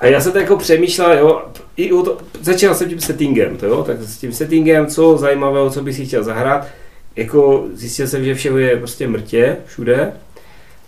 A 0.05 0.07
já 0.07 0.21
jsem 0.21 0.33
tak 0.33 0.43
jako 0.43 0.57
přemýšlel, 0.57 1.19
jo, 1.19 1.43
i 1.77 1.93
o 1.93 2.03
to, 2.03 2.19
začal 2.40 2.75
jsem 2.75 2.88
tím 2.88 3.01
settingem, 3.01 3.57
to 3.57 3.67
jo, 3.67 3.83
tak 3.83 4.03
s 4.03 4.19
tím 4.19 4.33
settingem, 4.33 4.87
co 4.87 5.17
zajímavého, 5.17 5.71
co 5.71 5.83
bych 5.83 5.97
si 5.97 6.07
chtěl 6.07 6.25
zahrát, 6.25 6.67
jako 7.17 7.64
zjistil 7.73 8.07
jsem, 8.07 8.25
že 8.25 8.35
všeho 8.35 8.59
je 8.59 8.77
prostě 8.77 9.09
mrtě, 9.09 9.57
všude, 9.67 10.12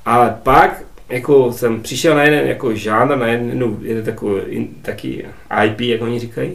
ale 0.07 0.37
pak 0.42 0.83
jako 1.09 1.52
jsem 1.52 1.83
přišel 1.83 2.14
na 2.14 2.22
jeden 2.22 2.46
jako 2.46 2.74
žánr, 2.74 3.16
na 3.16 3.26
jednu, 3.26 3.79
jeden 3.83 4.05
takový, 4.05 4.68
taky 4.83 5.26
IP, 5.64 5.81
jak 5.81 6.02
oni 6.02 6.18
říkají, 6.18 6.52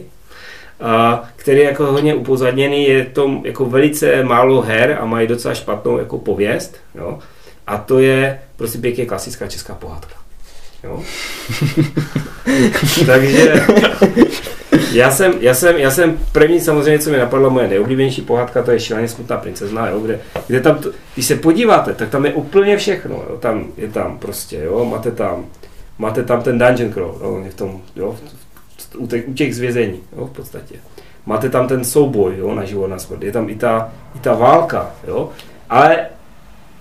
a, 0.80 1.24
který 1.36 1.58
je 1.58 1.64
jako 1.64 1.86
hodně 1.86 2.14
upozadněný, 2.14 2.88
je 2.88 3.04
to 3.04 3.40
jako 3.44 3.64
velice 3.64 4.24
málo 4.24 4.62
her 4.62 4.98
a 5.00 5.06
mají 5.06 5.28
docela 5.28 5.54
špatnou 5.54 5.98
jako 5.98 6.18
pověst, 6.18 6.76
jo, 6.94 7.18
a 7.66 7.78
to 7.78 7.98
je 7.98 8.40
prostě 8.56 8.78
pěkně 8.78 9.06
klasická 9.06 9.46
česká 9.46 9.74
pohádka. 9.74 10.21
Jo? 10.84 11.02
Takže 13.06 13.52
já 14.92 15.10
jsem, 15.10 15.34
já, 15.40 15.54
jsem, 15.54 15.76
já 15.76 15.90
jsem 15.90 16.18
první 16.32 16.60
samozřejmě, 16.60 16.98
co 16.98 17.10
mi 17.10 17.16
napadlo, 17.16 17.50
moje 17.50 17.68
nejoblíbenější 17.68 18.22
pohádka, 18.22 18.62
to 18.62 18.70
je 18.70 18.80
Šíleně 18.80 19.08
smutná 19.08 19.36
princezna, 19.36 19.88
jo, 19.88 20.00
kde, 20.00 20.20
kde 20.46 20.60
tam, 20.60 20.78
to, 20.78 20.90
když 21.14 21.26
se 21.26 21.36
podíváte, 21.36 21.94
tak 21.94 22.08
tam 22.08 22.26
je 22.26 22.32
úplně 22.32 22.76
všechno, 22.76 23.14
jo, 23.14 23.36
tam 23.40 23.66
je 23.76 23.88
tam 23.88 24.18
prostě, 24.18 24.58
jo, 24.64 24.84
máte 24.84 25.10
tam, 25.10 25.44
máte 25.98 26.22
tam 26.22 26.42
ten 26.42 26.58
dungeon 26.58 26.92
crawl, 26.92 27.18
jo, 27.22 27.44
v 27.50 27.54
tom, 27.54 27.80
jo, 27.96 28.16
u 28.96 29.06
těch, 29.06 29.28
u 29.28 29.32
těch 29.32 29.56
zvězení, 29.56 30.00
jo, 30.16 30.26
v 30.26 30.30
podstatě. 30.30 30.74
Máte 31.26 31.48
tam 31.48 31.68
ten 31.68 31.84
souboj, 31.84 32.34
jo, 32.38 32.54
na 32.54 32.64
život, 32.64 32.86
na 32.86 32.98
smrt, 32.98 33.22
je 33.22 33.32
tam 33.32 33.48
i 33.48 33.54
ta, 33.54 33.92
i 34.16 34.18
ta 34.18 34.34
válka, 34.34 34.90
jo, 35.08 35.30
ale 35.70 36.06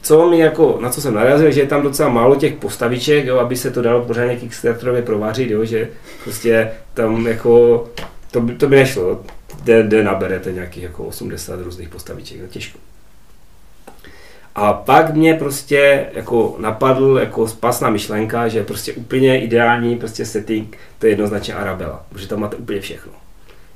co 0.01 0.29
mi 0.29 0.39
jako, 0.39 0.77
na 0.81 0.89
co 0.89 1.01
jsem 1.01 1.13
narazil, 1.13 1.51
že 1.51 1.61
je 1.61 1.67
tam 1.67 1.83
docela 1.83 2.09
málo 2.09 2.35
těch 2.35 2.53
postaviček, 2.53 3.25
jo, 3.25 3.39
aby 3.39 3.55
se 3.55 3.71
to 3.71 3.81
dalo 3.81 4.01
pořádně 4.01 4.35
Kickstarterově 4.35 5.01
provařit, 5.01 5.51
jo, 5.51 5.65
že 5.65 5.89
prostě 6.23 6.71
tam 6.93 7.27
jako, 7.27 7.85
to 8.31 8.41
by, 8.41 8.55
to 8.55 8.67
by 8.67 8.75
nešlo, 8.75 9.19
kde, 9.63 9.83
kde 9.83 10.03
naberete 10.03 10.51
nějakých 10.51 10.83
jako 10.83 11.03
80 11.03 11.61
různých 11.61 11.89
postaviček, 11.89 12.41
no 12.41 12.47
těžko. 12.47 12.79
A 14.55 14.73
pak 14.73 15.13
mě 15.13 15.33
prostě 15.33 16.05
jako 16.13 16.55
napadl 16.59 17.17
jako 17.21 17.47
spásná 17.47 17.89
myšlenka, 17.89 18.47
že 18.47 18.63
prostě 18.63 18.93
úplně 18.93 19.41
ideální 19.41 19.97
prostě 19.97 20.25
setting, 20.25 20.77
to 20.99 21.05
je 21.05 21.11
jednoznačně 21.11 21.53
Arabela, 21.53 22.05
protože 22.09 22.27
tam 22.27 22.39
máte 22.39 22.55
úplně 22.55 22.81
všechno. 22.81 23.11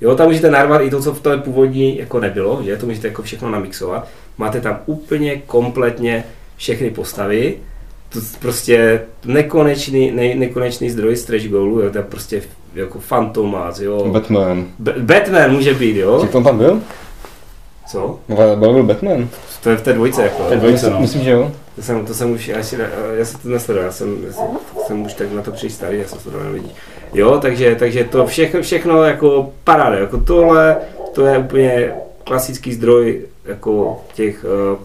Jo, 0.02 0.16
tam 0.16 0.28
můžete 0.28 0.52
narvat 0.52 0.82
i 0.82 0.90
to, 0.90 1.02
co 1.02 1.14
v 1.14 1.22
té 1.22 1.38
původní 1.38 1.98
jako 1.98 2.20
nebylo, 2.20 2.62
že 2.64 2.78
to 2.78 2.86
můžete 2.86 3.08
jako 3.08 3.22
všechno 3.22 3.50
namixovat. 3.52 4.08
Máte 4.38 4.62
tam 4.62 4.80
úplně 4.86 5.36
kompletně 5.36 6.24
všechny 6.58 6.90
postavy, 6.90 7.58
to 8.10 8.20
prostě 8.40 9.02
nekonečný, 9.26 10.12
ne, 10.12 10.36
nekonečný 10.36 10.90
zdroj 10.90 11.16
stretch 11.16 11.48
goalů, 11.48 11.82
jo, 11.82 11.90
to 11.90 11.98
je 11.98 12.04
prostě 12.04 12.42
jako 12.76 13.00
Fantomas, 13.00 13.80
jo. 13.80 14.06
Batman. 14.12 14.66
B- 14.80 14.94
Batman 15.00 15.52
může 15.52 15.74
být, 15.74 15.96
jo. 15.98 16.20
Či 16.22 16.28
to 16.28 16.42
tam 16.42 16.58
byl? 16.58 16.82
Co? 17.92 18.20
No, 18.30 18.36
Byl 18.36 18.56
byl 18.74 18.84
Batman. 18.84 19.28
To 19.64 19.70
je 19.70 19.78
v 19.78 19.82
té 19.82 19.94
dvojce, 19.94 20.24
jako. 20.24 20.44
Té 20.44 20.56
dvojce, 20.56 20.90
no. 20.90 21.00
Myslím, 21.00 21.24
že 21.24 21.32
jo. 21.32 21.52
To 21.76 21.82
jsem, 21.82 22.06
to 22.06 22.14
jsem 22.14 22.32
už, 22.32 22.48
já, 22.48 22.64
si, 22.64 22.78
já 23.18 23.26
jsem 23.26 23.40
to 23.40 23.50
nesledoval, 23.50 23.86
já 23.86 23.92
jsem, 23.92 24.18
já 24.28 24.34
jsem, 24.34 24.46
jsem 24.88 25.06
už 25.06 25.14
tak 25.14 25.32
na 25.32 25.42
to 25.42 25.52
příliš 25.52 25.74
starý, 25.74 26.00
já 26.00 26.08
jsem 26.08 26.20
to 26.32 26.44
nevidí. 26.44 26.72
Jo, 27.14 27.40
takže, 27.42 27.76
takže 27.76 28.04
to 28.04 28.26
všechno, 28.28 28.62
všechno 28.62 29.04
jako 29.04 29.50
paráda, 29.64 29.98
jako 29.98 30.18
tohle, 30.18 30.78
to 31.14 31.26
je 31.26 31.38
úplně 31.38 31.92
klasický 32.24 32.74
zdroj 32.74 33.22
jako 33.46 34.02
těch, 34.14 34.46
eh, 34.74 34.78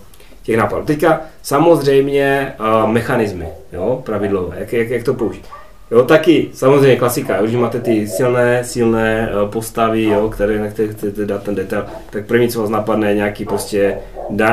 těch 0.42 0.56
nápadů. 0.56 0.84
Teďka 0.86 1.20
samozřejmě 1.42 2.54
uh, 2.60 2.90
mechanismy, 2.90 3.48
jo, 3.72 4.02
pravidlové, 4.04 4.56
jak, 4.60 4.72
jak, 4.72 4.90
jak 4.90 5.04
to 5.04 5.14
použít. 5.14 5.44
Jo, 5.90 6.02
taky, 6.02 6.48
samozřejmě 6.52 6.96
klasika, 6.96 7.42
když 7.42 7.54
máte 7.54 7.80
ty 7.80 8.08
silné, 8.08 8.64
silné 8.64 9.30
uh, 9.42 9.50
postavy, 9.50 10.04
jo, 10.04 10.28
které, 10.28 10.58
na 10.58 10.68
které 10.68 10.88
chcete 10.88 11.26
dát 11.26 11.42
ten 11.42 11.54
detail, 11.54 11.84
tak 12.10 12.26
první, 12.26 12.48
co 12.48 12.60
vás 12.60 12.70
napadne, 12.70 13.08
je 13.08 13.14
nějaký 13.14 13.44
prostě 13.44 13.98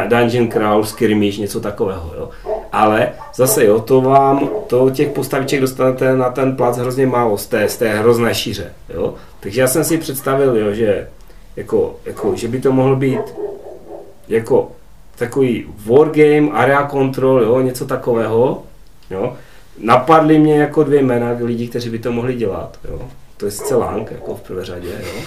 dungeon 0.08 0.52
crawl, 0.52 0.84
skirmish, 0.84 1.38
něco 1.38 1.60
takového, 1.60 2.14
jo. 2.18 2.30
Ale 2.72 3.10
zase, 3.36 3.66
jo, 3.66 3.80
to 3.80 4.02
vám, 4.02 4.50
to 4.68 4.90
těch 4.90 5.10
postaviček 5.10 5.62
dostanete 5.62 6.16
na 6.16 6.30
ten 6.30 6.56
plac 6.56 6.78
hrozně 6.78 7.08
málo 7.08 7.38
z 7.38 7.46
té, 7.46 7.70
z 7.70 7.78
té 7.78 7.90
hrozné 7.90 8.36
šíře, 8.36 8.74
jo. 8.94 9.14
Takže 9.40 9.62
já 9.62 9.68
jsem 9.68 9.84
si 9.84 9.98
představil, 9.98 10.58
jo, 10.58 10.74
že 10.74 11.08
jako, 11.56 11.96
jako, 12.06 12.36
že 12.36 12.48
by 12.48 12.60
to 12.60 12.72
mohlo 12.72 12.96
být 12.96 13.22
jako 14.28 14.72
takový 15.18 15.66
wargame, 15.86 16.52
area 16.52 16.88
control, 16.92 17.42
jo, 17.42 17.62
něco 17.62 17.86
takového, 17.86 18.64
jo. 19.10 19.34
napadly 19.78 20.40
mě 20.40 20.60
jako 20.60 20.84
dvě 20.84 21.02
jména 21.02 21.36
lidí, 21.42 21.68
kteří 21.68 21.90
by 21.90 22.00
to 22.00 22.12
mohli 22.12 22.34
dělat. 22.36 22.80
Jo. 22.90 23.02
To 23.38 23.46
je 23.46 23.52
sice 23.52 23.76
Lang, 23.76 24.12
jako 24.12 24.36
v 24.36 24.42
prvé 24.42 24.66
řadě. 24.66 24.90
Jo. 25.04 25.22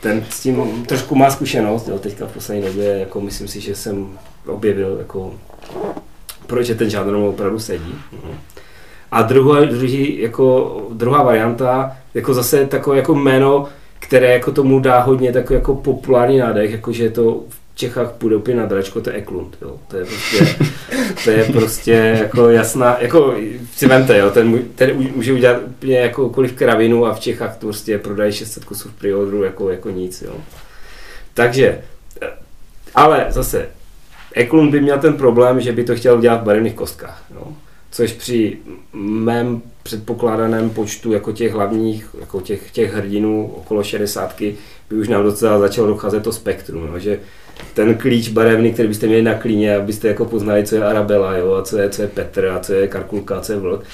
Ten 0.00 0.24
s 0.30 0.40
tím 0.40 0.84
trošku 0.86 1.14
má 1.14 1.30
zkušenost, 1.30 1.88
jo, 1.88 1.98
teďka 1.98 2.26
v 2.26 2.32
poslední 2.32 2.62
době, 2.62 2.98
jako 2.98 3.20
myslím 3.20 3.48
si, 3.48 3.60
že 3.60 3.74
jsem 3.74 4.18
objevil, 4.46 4.96
jako, 4.98 5.34
proč 6.46 6.68
je 6.68 6.74
ten 6.74 6.90
žánr 6.90 7.14
opravdu 7.14 7.58
sedí. 7.58 7.94
Mhm. 8.12 8.38
A 9.10 9.22
druhá, 9.22 9.64
druhý, 9.64 10.20
jako, 10.20 10.76
druhá 10.92 11.22
varianta, 11.22 11.96
jako 12.14 12.34
zase 12.34 12.66
takové 12.66 12.96
jako 12.96 13.14
jméno, 13.14 13.66
které 13.98 14.32
jako 14.32 14.52
tomu 14.52 14.80
dá 14.80 15.00
hodně 15.00 15.32
takový 15.32 15.54
jako 15.54 15.74
populární 15.74 16.38
nádech, 16.38 16.72
jakože 16.72 17.04
je 17.04 17.10
to 17.10 17.44
Čechách 17.78 18.12
půjde 18.12 18.36
úplně 18.36 18.56
na 18.56 18.66
dračko, 18.66 19.00
to 19.00 19.10
je 19.10 19.16
Eklund, 19.16 19.56
jo. 19.62 19.78
To 19.88 19.96
je 19.96 20.04
prostě, 20.04 20.56
to 21.24 21.30
je 21.30 21.44
prostě 21.44 21.92
jako 21.92 22.48
jasná, 22.48 22.96
jako 23.00 23.34
si 23.74 23.86
vemte, 23.86 24.18
jo, 24.18 24.30
ten, 24.30 24.62
ten 24.74 25.12
může 25.14 25.32
udělat 25.32 25.62
úplně 25.66 25.98
jakoukoliv 25.98 26.52
kravinu 26.52 27.06
a 27.06 27.14
v 27.14 27.20
Čechách 27.20 27.56
to 27.56 27.66
prostě 27.66 27.98
prodají 27.98 28.32
600 28.32 28.64
kusů 28.64 28.88
v 28.88 28.92
preordru 28.92 29.42
jako, 29.42 29.70
jako 29.70 29.90
nic, 29.90 30.22
jo. 30.22 30.34
Takže, 31.34 31.80
ale 32.94 33.26
zase, 33.28 33.68
Eklund 34.32 34.72
by 34.72 34.80
měl 34.80 34.98
ten 34.98 35.12
problém, 35.12 35.60
že 35.60 35.72
by 35.72 35.84
to 35.84 35.96
chtěl 35.96 36.18
udělat 36.18 36.40
v 36.40 36.44
barevných 36.44 36.74
kostkách, 36.74 37.24
jo. 37.34 37.52
Což 37.90 38.12
při 38.12 38.58
mém 38.92 39.62
předpokládaném 39.82 40.70
počtu 40.70 41.12
jako 41.12 41.32
těch 41.32 41.52
hlavních, 41.52 42.06
jako 42.20 42.40
těch, 42.40 42.70
těch 42.70 42.94
hrdinů 42.94 43.52
okolo 43.56 43.82
60 43.82 44.40
by 44.90 44.96
už 44.96 45.08
nám 45.08 45.22
docela 45.22 45.58
začalo 45.58 45.86
docházet 45.86 46.22
to 46.22 46.32
spektrum, 46.32 46.86
jo, 46.86 46.98
že 46.98 47.20
ten 47.74 47.94
klíč 47.94 48.28
barevný, 48.28 48.72
který 48.72 48.88
byste 48.88 49.06
měli 49.06 49.22
na 49.22 49.34
klíně, 49.34 49.76
abyste 49.76 50.08
jako 50.08 50.24
poznali, 50.24 50.66
co 50.66 50.74
je 50.74 50.84
Arabela, 50.84 51.36
jo, 51.36 51.54
a 51.54 51.62
co 51.62 51.78
je, 51.78 51.90
co 51.90 52.02
je 52.02 52.08
Petr, 52.08 52.48
a 52.48 52.58
co 52.58 52.72
je 52.72 52.88
Karkulka, 52.88 53.36
a 53.36 53.40
co 53.40 53.52
je 53.52 53.58
Vlk. 53.58 53.84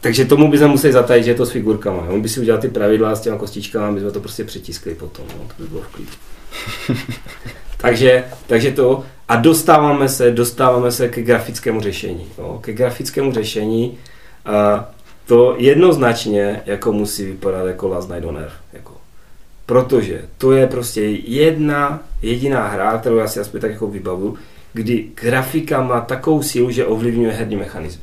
Takže 0.00 0.24
tomu 0.24 0.50
by 0.50 0.58
se 0.58 0.66
museli 0.66 0.92
zatajit, 0.92 1.24
že 1.24 1.30
je 1.30 1.34
to 1.34 1.46
s 1.46 1.50
figurkama. 1.50 2.02
On 2.08 2.20
by 2.20 2.28
si 2.28 2.40
udělal 2.40 2.60
ty 2.60 2.68
pravidla 2.68 3.14
s 3.14 3.20
těma 3.20 3.38
kostičkami, 3.38 3.94
my 3.94 4.00
jsme 4.00 4.10
to 4.10 4.20
prostě 4.20 4.44
přetiskli 4.44 4.94
potom, 4.94 5.24
no, 5.38 5.48
to 5.56 5.62
by 5.62 5.68
bylo 5.68 5.82
v 5.82 5.88
klidu. 5.88 6.10
takže, 7.76 8.24
takže 8.46 8.70
to, 8.70 9.04
a 9.28 9.36
dostáváme 9.36 10.08
se, 10.08 10.30
dostáváme 10.30 10.92
se 10.92 11.08
ke 11.08 11.22
grafickému 11.22 11.80
řešení. 11.80 12.26
Jo. 12.38 12.58
Ke 12.62 12.72
grafickému 12.72 13.32
řešení 13.32 13.98
a 14.44 14.90
to 15.26 15.54
jednoznačně 15.58 16.62
jako 16.66 16.92
musí 16.92 17.24
vypadat 17.24 17.66
jako 17.66 17.88
Last 17.88 18.10
Night 18.10 18.24
on 18.24 18.38
Earth. 18.38 18.54
Jako 18.72 18.97
Protože 19.68 20.24
to 20.38 20.52
je 20.52 20.66
prostě 20.66 21.02
jedna 21.24 22.02
jediná 22.22 22.68
hra, 22.68 22.98
kterou 22.98 23.16
já 23.16 23.28
si 23.28 23.40
aspoň 23.40 23.60
tak 23.60 23.70
jako 23.70 23.86
vybavu, 23.86 24.36
kdy 24.72 25.04
grafika 25.14 25.82
má 25.82 26.00
takovou 26.00 26.42
sílu, 26.42 26.70
že 26.70 26.86
ovlivňuje 26.86 27.32
herní 27.32 27.56
mechanizmy. 27.56 28.02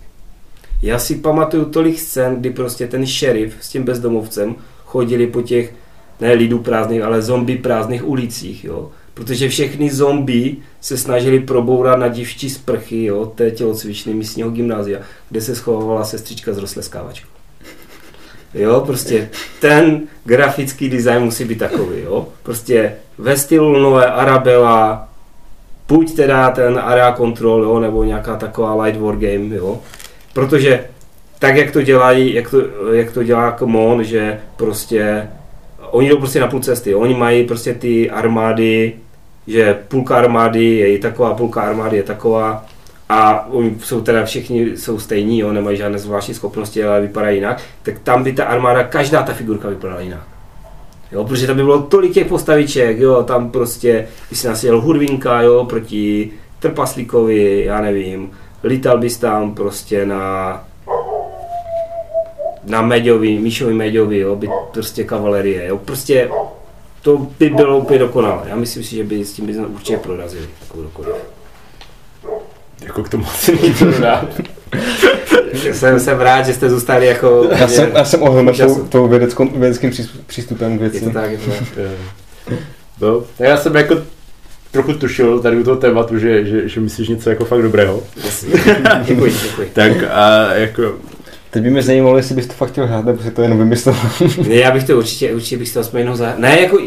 Já 0.82 1.00
si 1.00 1.16
pamatuju 1.16 1.66
tolik 1.66 2.00
scén, 2.00 2.36
kdy 2.36 2.50
prostě 2.50 2.88
ten 2.88 3.06
šerif 3.06 3.56
s 3.62 3.70
tím 3.70 3.84
bezdomovcem 3.84 4.56
chodili 4.86 5.28
po 5.28 5.42
těch, 5.42 5.74
ne 6.22 6.34
lidů 6.34 6.60
prázdných, 6.60 7.02
ale 7.02 7.22
zombie 7.22 7.58
prázdných 7.58 8.08
ulicích, 8.08 8.66
jo. 8.66 8.92
Protože 9.14 9.50
všechny 9.50 9.90
zombie 9.92 10.56
se 10.82 10.98
snažili 10.98 11.40
probourat 11.40 12.00
na 12.00 12.08
divčí 12.08 12.50
sprchy, 12.50 13.04
jo, 13.04 13.26
té 13.26 13.52
tělocvičny 13.52 14.14
místního 14.14 14.50
gymnázia, 14.50 15.00
kde 15.30 15.42
se 15.42 15.56
schovávala 15.56 16.06
sestřička 16.06 16.54
z 16.54 16.58
rozleskávačkou. 16.58 17.35
Jo, 18.56 18.84
prostě 18.86 19.30
ten 19.62 20.02
grafický 20.24 20.90
design 20.90 21.24
musí 21.24 21.46
být 21.46 21.60
takový, 21.60 22.02
jo. 22.04 22.28
Prostě 22.44 22.96
ve 23.18 23.38
stylu 23.38 23.80
nové 23.80 24.06
Arabella, 24.06 25.08
buď 25.88 26.16
teda 26.16 26.52
ten 26.52 26.80
Area 26.84 27.14
Control, 27.14 27.64
jo, 27.64 27.80
nebo 27.80 28.04
nějaká 28.04 28.36
taková 28.36 28.84
light 28.84 29.02
war 29.02 29.16
game, 29.16 29.56
jo. 29.56 29.80
Protože 30.34 30.86
tak, 31.40 31.56
jak 31.56 31.72
to 31.72 31.82
dělají, 31.82 32.34
jak 32.34 32.50
to, 32.50 32.58
jak 32.94 33.12
to 33.12 33.24
dělá 33.24 33.56
Common, 33.60 34.04
že 34.04 34.40
prostě 34.56 35.28
oni 35.92 36.10
jdou 36.10 36.18
prostě 36.18 36.40
na 36.40 36.48
půl 36.48 36.60
cesty, 36.60 36.96
oni 36.96 37.14
mají 37.14 37.44
prostě 37.44 37.74
ty 37.74 38.10
armády, 38.12 38.94
že 39.48 39.78
půlka 39.88 40.18
armády 40.18 40.66
je 40.66 41.00
taková, 41.00 41.34
půlka 41.34 41.62
armády 41.62 41.98
je 41.98 42.04
taková, 42.04 42.66
a 43.10 43.48
oni 43.48 43.78
jsou 43.84 44.02
teda 44.02 44.26
všichni 44.26 44.78
jsou 44.78 45.00
stejní, 45.00 45.40
jo, 45.40 45.54
nemají 45.54 45.78
žádné 45.78 46.00
zvláštní 46.00 46.34
schopnosti, 46.34 46.84
ale 46.84 47.02
vypadají 47.02 47.38
jinak, 47.38 47.62
tak 47.84 48.00
tam 48.00 48.24
by 48.24 48.34
ta 48.34 48.46
armáda, 48.46 48.84
každá 48.84 49.24
ta 49.24 49.34
figurka 49.34 49.70
vypadala 49.70 50.02
jinak. 50.02 50.28
Jo, 51.12 51.24
protože 51.24 51.48
tam 51.48 51.56
by 51.56 51.64
bylo 51.64 51.82
tolik 51.82 52.14
těch 52.14 52.28
postaviček, 52.28 53.00
jo, 53.00 53.24
tam 53.24 53.52
prostě, 53.52 54.08
by 54.30 54.36
si 54.36 54.48
nasil 54.48 54.82
hurvinka, 54.82 55.42
jo, 55.42 55.66
proti 55.66 56.32
trpaslíkovi, 56.60 57.64
já 57.66 57.82
nevím, 57.82 58.32
lítal 58.64 58.98
bys 58.98 59.18
tam 59.18 59.56
prostě 59.56 60.06
na 60.06 60.64
na 62.64 62.82
Meďovi, 62.82 63.40
Míšovi 63.40 63.74
Meďovi, 63.74 64.20
jo, 64.20 64.36
by 64.36 64.50
prostě 64.74 65.04
kavalerie, 65.04 65.68
jo, 65.68 65.78
prostě 65.78 66.30
to 67.02 67.28
by 67.40 67.50
bylo 67.50 67.78
úplně 67.78 68.00
dokonalé. 68.00 68.42
Já 68.50 68.56
myslím 68.56 68.84
si, 68.84 68.96
že 68.96 69.04
by 69.04 69.26
s 69.26 69.34
tím 69.34 69.46
by 69.46 69.58
určitě 69.58 69.98
prorazili 69.98 70.48
takovou 70.60 70.84
dokonalou 70.84 71.35
jako 72.86 73.04
k 73.04 73.10
tomu 73.10 73.26
asi 73.28 73.60
nic 73.64 73.80
dodát. 73.80 74.42
jsem, 75.72 76.00
jsem 76.00 76.20
rád, 76.20 76.46
že 76.46 76.54
jste 76.54 76.70
zůstali 76.70 77.06
jako... 77.06 77.50
Já 77.60 77.68
jsem, 77.68 77.92
já 77.94 78.06
jsem 78.06 78.22
ohromil 78.22 78.54
tou, 78.54 78.84
tou 78.84 79.08
vědeckou, 79.08 79.50
vědeckým 79.50 79.92
přístupem 80.28 80.78
k 80.78 80.82
věci. 80.82 80.98
Je 80.98 81.02
to 81.02 81.10
tak, 81.10 81.32
je 81.32 81.38
to 81.38 81.52
tak. 81.52 82.60
no, 83.02 83.24
já 83.40 83.58
jsem 83.58 83.76
jako 83.76 83.98
trochu 84.72 84.94
tušil 84.94 85.40
tady 85.40 85.58
u 85.58 85.64
toho 85.64 85.78
tématu, 85.78 86.20
že, 86.20 86.46
že, 86.46 86.70
že 86.70 86.80
myslíš 86.80 87.10
něco 87.10 87.30
jako 87.30 87.46
fakt 87.46 87.62
dobrého. 87.62 88.04
děkuji, 89.06 89.34
děkuji. 89.44 89.70
tak 89.74 89.92
a 90.12 90.54
jako... 90.54 90.96
Teď 91.50 91.64
by 91.64 91.70
mě 91.70 91.82
zajímalo, 91.82 92.18
jestli 92.18 92.36
bys 92.36 92.48
to 92.48 92.54
fakt 92.54 92.72
chtěl 92.72 92.88
hrát, 92.88 93.06
nebo 93.06 93.24
si 93.24 93.32
to 93.32 93.42
jenom 93.42 93.58
vymyslel. 93.58 93.96
ne, 94.48 94.56
já 94.56 94.72
bych 94.72 94.84
to 94.84 94.98
určitě, 94.98 95.34
určitě 95.34 95.58
bych 95.58 95.74
to 95.74 95.80
aspoň 95.80 96.00
jenom 96.00 96.16
zahrál. 96.16 96.40
Ne, 96.40 96.62
jako... 96.62 96.80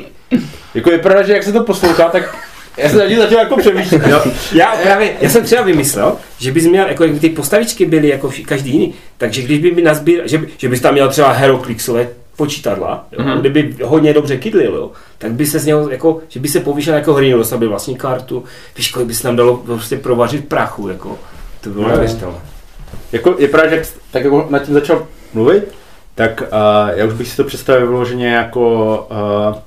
Jako 0.75 0.91
je 0.91 0.99
pravda, 0.99 1.23
že 1.23 1.33
jak 1.33 1.43
se 1.43 1.53
to 1.53 1.65
poslouchá, 1.65 2.09
tak 2.09 2.48
já 2.79 2.89
jsem 2.89 2.99
zatím 2.99 3.19
začal 3.19 3.39
jako 3.39 3.57
přemýšlet. 3.57 4.03
Jo. 4.07 4.23
Já, 4.53 4.77
právě, 4.83 5.13
já 5.21 5.31
jsem 5.31 5.45
třeba 5.45 5.63
vymyslel, 5.63 6.17
že 6.39 6.53
bys 6.53 6.67
měl, 6.67 6.87
jako 6.89 7.05
ty 7.21 7.29
postavičky 7.29 7.87
byly 7.87 8.09
jako 8.09 8.31
každý 8.47 8.71
jiný, 8.71 8.95
takže 9.19 9.43
když 9.43 9.59
by 9.59 9.71
mi 9.71 9.83
nazbíral, 9.83 10.29
že, 10.29 10.41
že 10.59 10.69
bys 10.69 10.81
tam 10.81 10.95
měl 10.95 11.09
třeba 11.09 11.33
Heroclixové 11.33 12.09
počítadla, 12.37 13.07
jo, 13.13 13.25
mm-hmm. 13.25 13.41
kdyby 13.41 13.77
hodně 13.85 14.15
dobře 14.15 14.37
kydlil, 14.37 14.75
jo, 14.75 14.91
tak 15.19 15.33
by 15.33 15.47
se 15.47 15.59
z 15.59 15.67
něho, 15.67 15.91
jako, 15.91 16.21
že 16.29 16.41
by 16.41 16.49
se 16.49 16.61
povýšel 16.61 16.95
jako 16.95 17.15
hrinu, 17.15 17.39
dostal 17.39 17.59
by 17.59 17.67
vlastní 17.67 17.97
kartu, 17.97 18.45
víš, 18.77 18.91
kolik 18.91 19.09
by 19.09 19.15
se 19.15 19.23
tam 19.23 19.37
dalo 19.37 19.57
prostě 19.57 19.97
provařit 19.97 20.49
prachu, 20.49 20.89
jako, 20.89 21.19
to 21.61 21.71
bylo 21.71 21.89
neuvěřitelné. 21.89 22.39
Jako 23.13 23.37
je 23.39 23.49
pravda, 23.49 23.77
že 23.77 23.83
tak 24.11 24.25
jako 24.25 24.47
nad 24.51 24.59
tím 24.59 24.75
začal 24.75 25.07
mluvit, 25.35 25.75
tak 26.15 26.41
uh, 26.41 26.99
já 26.99 27.07
už 27.07 27.13
bych 27.15 27.29
si 27.29 27.37
to 27.37 27.45
představil 27.45 27.87
vyloženě 27.87 28.29
jako 28.29 29.07
uh, 29.11 29.59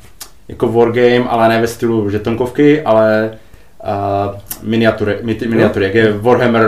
jako 0.51 0.67
wargame, 0.67 1.25
ale 1.29 1.49
ne 1.49 1.61
ve 1.61 1.67
stylu 1.67 2.09
žetonkovky, 2.09 2.81
ale 2.81 3.37
uh, 3.83 4.35
miniatury, 4.63 5.17
miniatury, 5.47 5.85
jak 5.85 5.95
je 5.95 6.13
Warhammer 6.17 6.65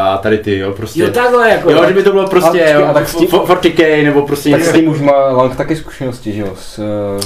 a 0.00 0.18
tady 0.18 0.38
ty, 0.38 0.58
jo, 0.58 0.72
prostě. 0.72 1.02
Jo, 1.02 1.10
takhle 1.10 1.50
jako. 1.50 1.70
Jo, 1.70 1.84
že 1.88 1.94
by 1.94 2.02
to 2.02 2.12
bylo 2.12 2.28
prostě, 2.28 2.64
a, 2.64 2.70
jo, 2.78 2.86
a 2.86 2.92
tak 2.92 3.14
tím, 3.14 3.28
40k, 3.28 4.04
nebo 4.04 4.26
prostě 4.26 4.50
Tak 4.50 4.60
s 4.60 4.72
tím 4.72 4.88
už 4.88 5.00
má 5.00 5.12
Lang 5.12 5.56
taky 5.56 5.76
zkušenosti, 5.76 6.32
že 6.32 6.40
jo. 6.40 6.52
S, 6.58 6.82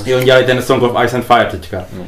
jo, 0.06 0.16
oni 0.16 0.24
dělali 0.24 0.44
ten 0.44 0.62
Song 0.62 0.82
of 0.82 1.04
Ice 1.04 1.16
and 1.16 1.24
Fire 1.24 1.48
teďka. 1.50 1.84
No. 1.98 2.04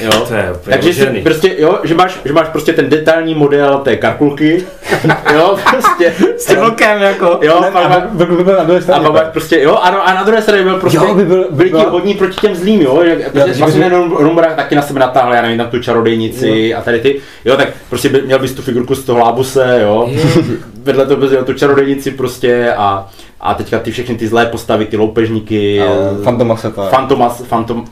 Jo, 0.00 0.10
to 0.28 0.34
je 0.34 0.52
Takže 0.64 0.94
si, 0.94 1.20
prostě, 1.22 1.54
jo, 1.58 1.78
že 1.84 1.94
máš, 1.94 2.18
že 2.24 2.32
máš 2.32 2.48
prostě 2.48 2.72
ten 2.72 2.88
detailní 2.88 3.34
model 3.34 3.78
té 3.78 3.96
karkulky, 3.96 4.64
jo, 5.34 5.58
prostě. 5.70 6.14
S 6.36 6.46
tím 6.46 6.56
vlkem, 6.56 7.02
jako. 7.02 7.38
Jo, 7.42 7.60
ne, 7.60 7.68
a, 7.68 7.78
a, 7.78 8.00
by 8.00 8.26
byl 8.26 8.56
na 8.56 8.64
druhé 8.64 8.82
straně. 8.82 9.06
A 9.06 9.12
pak 9.12 9.32
prostě, 9.32 9.60
jo, 9.62 9.76
ano, 9.76 10.08
a 10.08 10.14
na 10.14 10.22
druhé 10.22 10.42
straně 10.42 10.62
byl 10.62 10.80
prostě, 10.80 10.98
jo, 10.98 11.14
by 11.14 11.24
byl, 11.24 11.46
byli 11.50 11.70
ti 11.70 11.84
hodní 11.88 12.14
proti 12.14 12.40
těm 12.40 12.54
zlým, 12.54 12.82
jo, 12.82 13.02
že, 13.04 13.30
protože 13.32 13.52
vlastně 13.54 13.88
Rumra 14.18 14.54
taky 14.54 14.74
na 14.74 14.82
sebe 14.82 15.00
natáhl, 15.00 15.34
já 15.34 15.42
nevím, 15.42 15.58
tam 15.58 15.70
tu 15.70 15.78
čarodejnici 15.78 16.74
a 16.74 16.82
tady 16.82 17.00
ty, 17.00 17.20
jo, 17.44 17.56
tak 17.56 17.68
prostě 17.88 18.08
by, 18.08 18.22
měl 18.22 18.38
bys 18.38 18.54
tu 18.54 18.62
figurku 18.62 18.94
z 18.94 19.04
toho 19.04 19.18
lábuse, 19.18 19.78
jo, 19.82 20.10
vedle 20.82 21.06
toho 21.06 21.20
bys 21.20 21.30
tu 21.44 21.52
čarodejnici 21.52 22.10
prostě 22.10 22.74
a, 22.76 23.10
a 23.40 23.54
teďka 23.54 23.78
ty 23.78 23.90
všechny 23.90 24.14
ty 24.14 24.28
zlé 24.28 24.46
postavy, 24.46 24.86
ty 24.86 24.96
loupežníky, 24.96 25.82
Fantomase 26.24 26.70
to 26.70 26.82
Fantomas, 26.90 27.42
Fantom, 27.42 27.84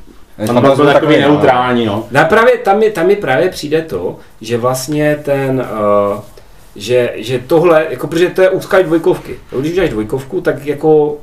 tam 0.47 0.61
byl 0.61 0.71
takový, 0.71 0.93
takový 0.93 1.17
neutrální, 1.17 1.87
no. 1.87 2.07
no. 2.11 2.25
právě, 2.29 2.59
tam, 2.59 2.79
mi, 2.79 2.91
tam 2.91 3.07
mi 3.07 3.17
právě 3.17 3.49
přijde 3.49 3.83
to, 3.83 4.17
že 4.41 4.59
vlastně 4.59 5.19
ten, 5.23 5.67
uh, 6.13 6.21
že, 6.77 7.13
že 7.17 7.39
tohle, 7.39 7.87
jako 7.91 8.07
protože 8.07 8.31
to 8.31 8.43
je 8.43 8.51
úzká 8.51 8.83
dvojkovky. 8.83 9.39
Když 9.61 9.73
uděláš 9.73 9.91
dvojkovku, 9.91 10.41
tak 10.41 10.67
jako 10.67 11.17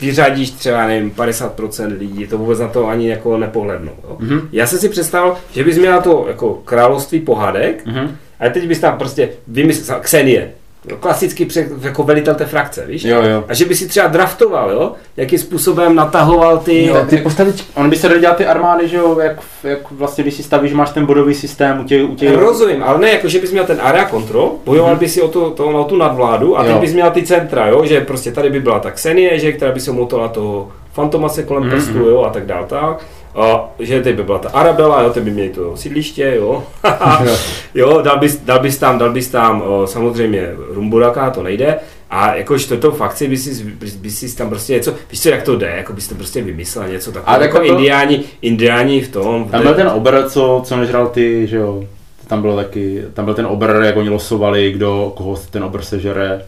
vyřadíš 0.00 0.50
třeba, 0.50 0.86
nevím, 0.86 1.10
50% 1.10 1.98
lidí, 1.98 2.26
to 2.26 2.38
vůbec 2.38 2.58
na 2.58 2.68
to 2.68 2.88
ani 2.88 3.08
jako 3.08 3.36
nepohlednou. 3.36 3.92
Jo. 4.04 4.16
Mm-hmm. 4.20 4.48
Já 4.52 4.66
jsem 4.66 4.78
si 4.78 4.88
představil, 4.88 5.36
že 5.52 5.64
bys 5.64 5.78
měla 5.78 6.00
to 6.00 6.24
jako 6.28 6.54
království 6.54 7.20
pohádek, 7.20 7.86
mm-hmm. 7.86 8.08
a 8.40 8.48
teď 8.48 8.68
bys 8.68 8.80
tam 8.80 8.98
prostě 8.98 9.28
vymyslel, 9.46 10.00
Xenie, 10.00 10.52
klasicky 11.00 11.44
pře, 11.46 11.68
jako 11.80 12.02
velitel 12.02 12.34
té 12.34 12.44
frakce, 12.44 12.86
víš? 12.86 13.04
Jo, 13.04 13.22
jo. 13.22 13.44
A 13.48 13.54
že 13.54 13.64
by 13.64 13.74
si 13.74 13.88
třeba 13.88 14.06
draftoval, 14.06 14.70
jo? 14.70 14.92
Jakým 15.16 15.38
způsobem 15.38 15.94
natahoval 15.94 16.58
ty... 16.58 16.86
Jo, 16.86 16.96
ty 17.08 17.16
postavičky. 17.16 17.66
On 17.74 17.90
by 17.90 17.96
se 17.96 18.08
dal 18.08 18.18
dělat 18.18 18.36
ty 18.36 18.46
armády, 18.46 18.88
že 18.88 18.96
jo, 18.96 19.18
jak, 19.20 19.36
jak 19.64 19.90
vlastně, 19.90 20.24
když 20.24 20.34
si 20.34 20.42
stavíš, 20.42 20.72
máš 20.72 20.90
ten 20.90 21.06
bodový 21.06 21.34
systém 21.34 21.80
u 21.80 21.84
těch, 21.84 22.04
u 22.10 22.14
těch 22.14 22.34
Rozumím, 22.36 22.82
ale 22.82 22.98
ne 22.98 23.10
jako, 23.10 23.28
že 23.28 23.38
bys 23.40 23.52
měl 23.52 23.64
ten 23.66 23.78
area 23.82 24.08
control, 24.10 24.52
bojoval 24.64 24.96
by 24.96 25.08
si 25.08 25.22
o, 25.22 25.28
to, 25.28 25.50
to, 25.50 25.66
o 25.66 25.84
tu 25.84 25.96
nadvládu 25.96 26.58
a 26.58 26.64
Jo. 26.64 26.72
teď 26.72 26.80
bys 26.80 26.92
měl 26.94 27.10
ty 27.10 27.22
centra, 27.22 27.66
jo? 27.66 27.84
že 27.84 28.00
prostě 28.00 28.32
tady 28.32 28.50
by 28.50 28.60
byla 28.60 28.78
ta 28.78 28.90
Xenie, 28.90 29.38
že, 29.38 29.52
která 29.52 29.72
by 29.72 29.80
se 29.80 29.92
motovala 29.92 30.28
toho 30.28 30.68
fantomase 30.92 31.42
kolem 31.42 31.62
Mhm. 31.62 31.72
prstu, 31.72 31.98
jo, 31.98 32.22
a 32.22 32.30
tak 32.30 32.46
dál, 32.46 32.64
tak. 32.68 33.02
A 33.34 33.70
že 33.78 34.00
teď 34.02 34.16
by 34.16 34.22
byla 34.22 34.38
ta 34.38 34.48
Arabela, 34.48 35.02
jo, 35.02 35.10
teď 35.10 35.22
by 35.22 35.30
měli 35.30 35.48
to 35.48 35.76
sídliště, 35.76 36.34
jo. 36.36 36.64
jo, 37.74 38.00
dal 38.02 38.18
bys, 38.18 38.36
dal 38.36 38.60
bys 38.60 38.78
tam, 38.78 38.98
dal 38.98 39.12
bys 39.12 39.28
tam 39.28 39.62
o, 39.62 39.86
samozřejmě 39.86 40.50
Rumburaka, 40.68 41.30
to 41.30 41.42
nejde. 41.42 41.76
A 42.10 42.34
jako 42.34 42.58
čtvrtou 42.58 42.90
fakci 42.90 43.28
by 43.28 43.36
si, 43.36 43.64
by 44.00 44.10
si 44.10 44.36
tam 44.36 44.48
prostě 44.48 44.72
něco, 44.72 44.94
víš 45.10 45.22
co, 45.22 45.28
jak 45.28 45.42
to 45.42 45.56
jde, 45.56 45.72
jako 45.76 45.92
bys 45.92 46.08
to 46.08 46.14
prostě 46.14 46.42
vymyslel 46.42 46.88
něco 46.88 47.10
A 47.10 47.12
takového, 47.12 47.38
tak 47.38 47.42
jako 47.42 47.58
to- 47.58 47.64
indiáni, 47.64 48.24
indiáni 48.42 49.00
v 49.00 49.08
tom. 49.08 49.44
v 49.44 49.50
Tam 49.50 49.62
byl 49.62 49.74
ten 49.74 49.88
obr, 49.88 50.22
co, 50.28 50.62
co 50.64 50.76
nežral 50.76 51.06
ty, 51.06 51.46
že 51.46 51.56
jo, 51.56 51.84
tam 52.26 52.42
byl 52.42 52.56
taky, 52.56 53.02
tam 53.14 53.24
byl 53.24 53.34
ten 53.34 53.46
obr, 53.46 53.80
jak 53.84 53.96
oni 53.96 54.08
losovali, 54.08 54.72
kdo, 54.72 55.12
koho 55.16 55.36
ten 55.50 55.64
obr 55.64 55.82
sežere, 55.82 56.42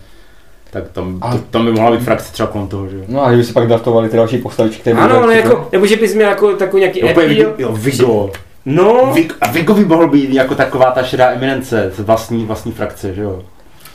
tak 0.75 0.85
tam, 0.93 1.19
A- 1.23 1.33
to, 1.33 1.39
tam 1.51 1.65
by 1.65 1.73
mohla 1.73 1.91
být 1.97 2.05
frakce 2.05 2.33
třeba 2.33 2.47
kolem 2.49 2.69
toho, 2.69 2.89
že 2.89 2.97
jo. 2.97 3.03
No 3.09 3.25
a 3.25 3.29
kdyby 3.29 3.45
si 3.45 3.53
pak 3.53 3.67
draftovali 3.67 4.09
ty 4.09 4.17
další 4.17 4.39
postavičky, 4.39 4.81
které 4.81 4.97
by 4.97 5.03
Ano, 5.03 5.23
ale 5.23 5.37
jako- 5.37 5.69
nebo 5.73 5.87
že 5.87 5.97
bys 5.97 6.15
měl 6.15 6.29
jako 6.29 6.53
takový 6.53 6.81
nějaký 6.81 7.01
Jo, 7.01 7.09
appeal. 7.11 7.29
Vigo, 7.29 7.51
jo, 7.59 7.73
Vigo. 7.73 8.31
No, 8.67 9.11
Vigo. 9.15 9.35
A 9.41 9.51
Vigo 9.51 9.75
by 9.75 9.85
mohl 9.85 10.09
být 10.09 10.31
jako 10.31 10.55
taková 10.55 10.91
ta 10.91 11.03
šedá 11.03 11.31
eminence 11.31 11.93
z 11.97 12.01
vlastní, 12.01 12.45
vlastní 12.45 12.73
frakce, 12.73 13.15
že 13.15 13.23
jo. 13.23 13.43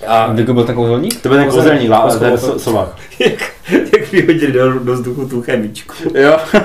A 0.08 0.32
Vigo 0.34 0.54
byl 0.54 0.63
ten 0.63 0.76
kouzelník? 0.76 1.22
To 1.22 1.30
byl 1.30 1.38
ten 1.38 1.48
Kozel- 1.48 1.52
kozelník, 1.56 1.89
lá- 1.89 2.08
kozel- 2.08 2.20
ten 2.20 2.34
so- 2.36 2.58
sovák. 2.60 2.89
jak, 3.20 3.52
jak 3.94 4.12
vyhodili 4.12 4.52
do, 4.52 4.80
do 4.80 4.94
vzduchu 4.94 5.26
tu 5.28 5.42
chemičku. 5.42 5.94
Jo. 6.15 6.38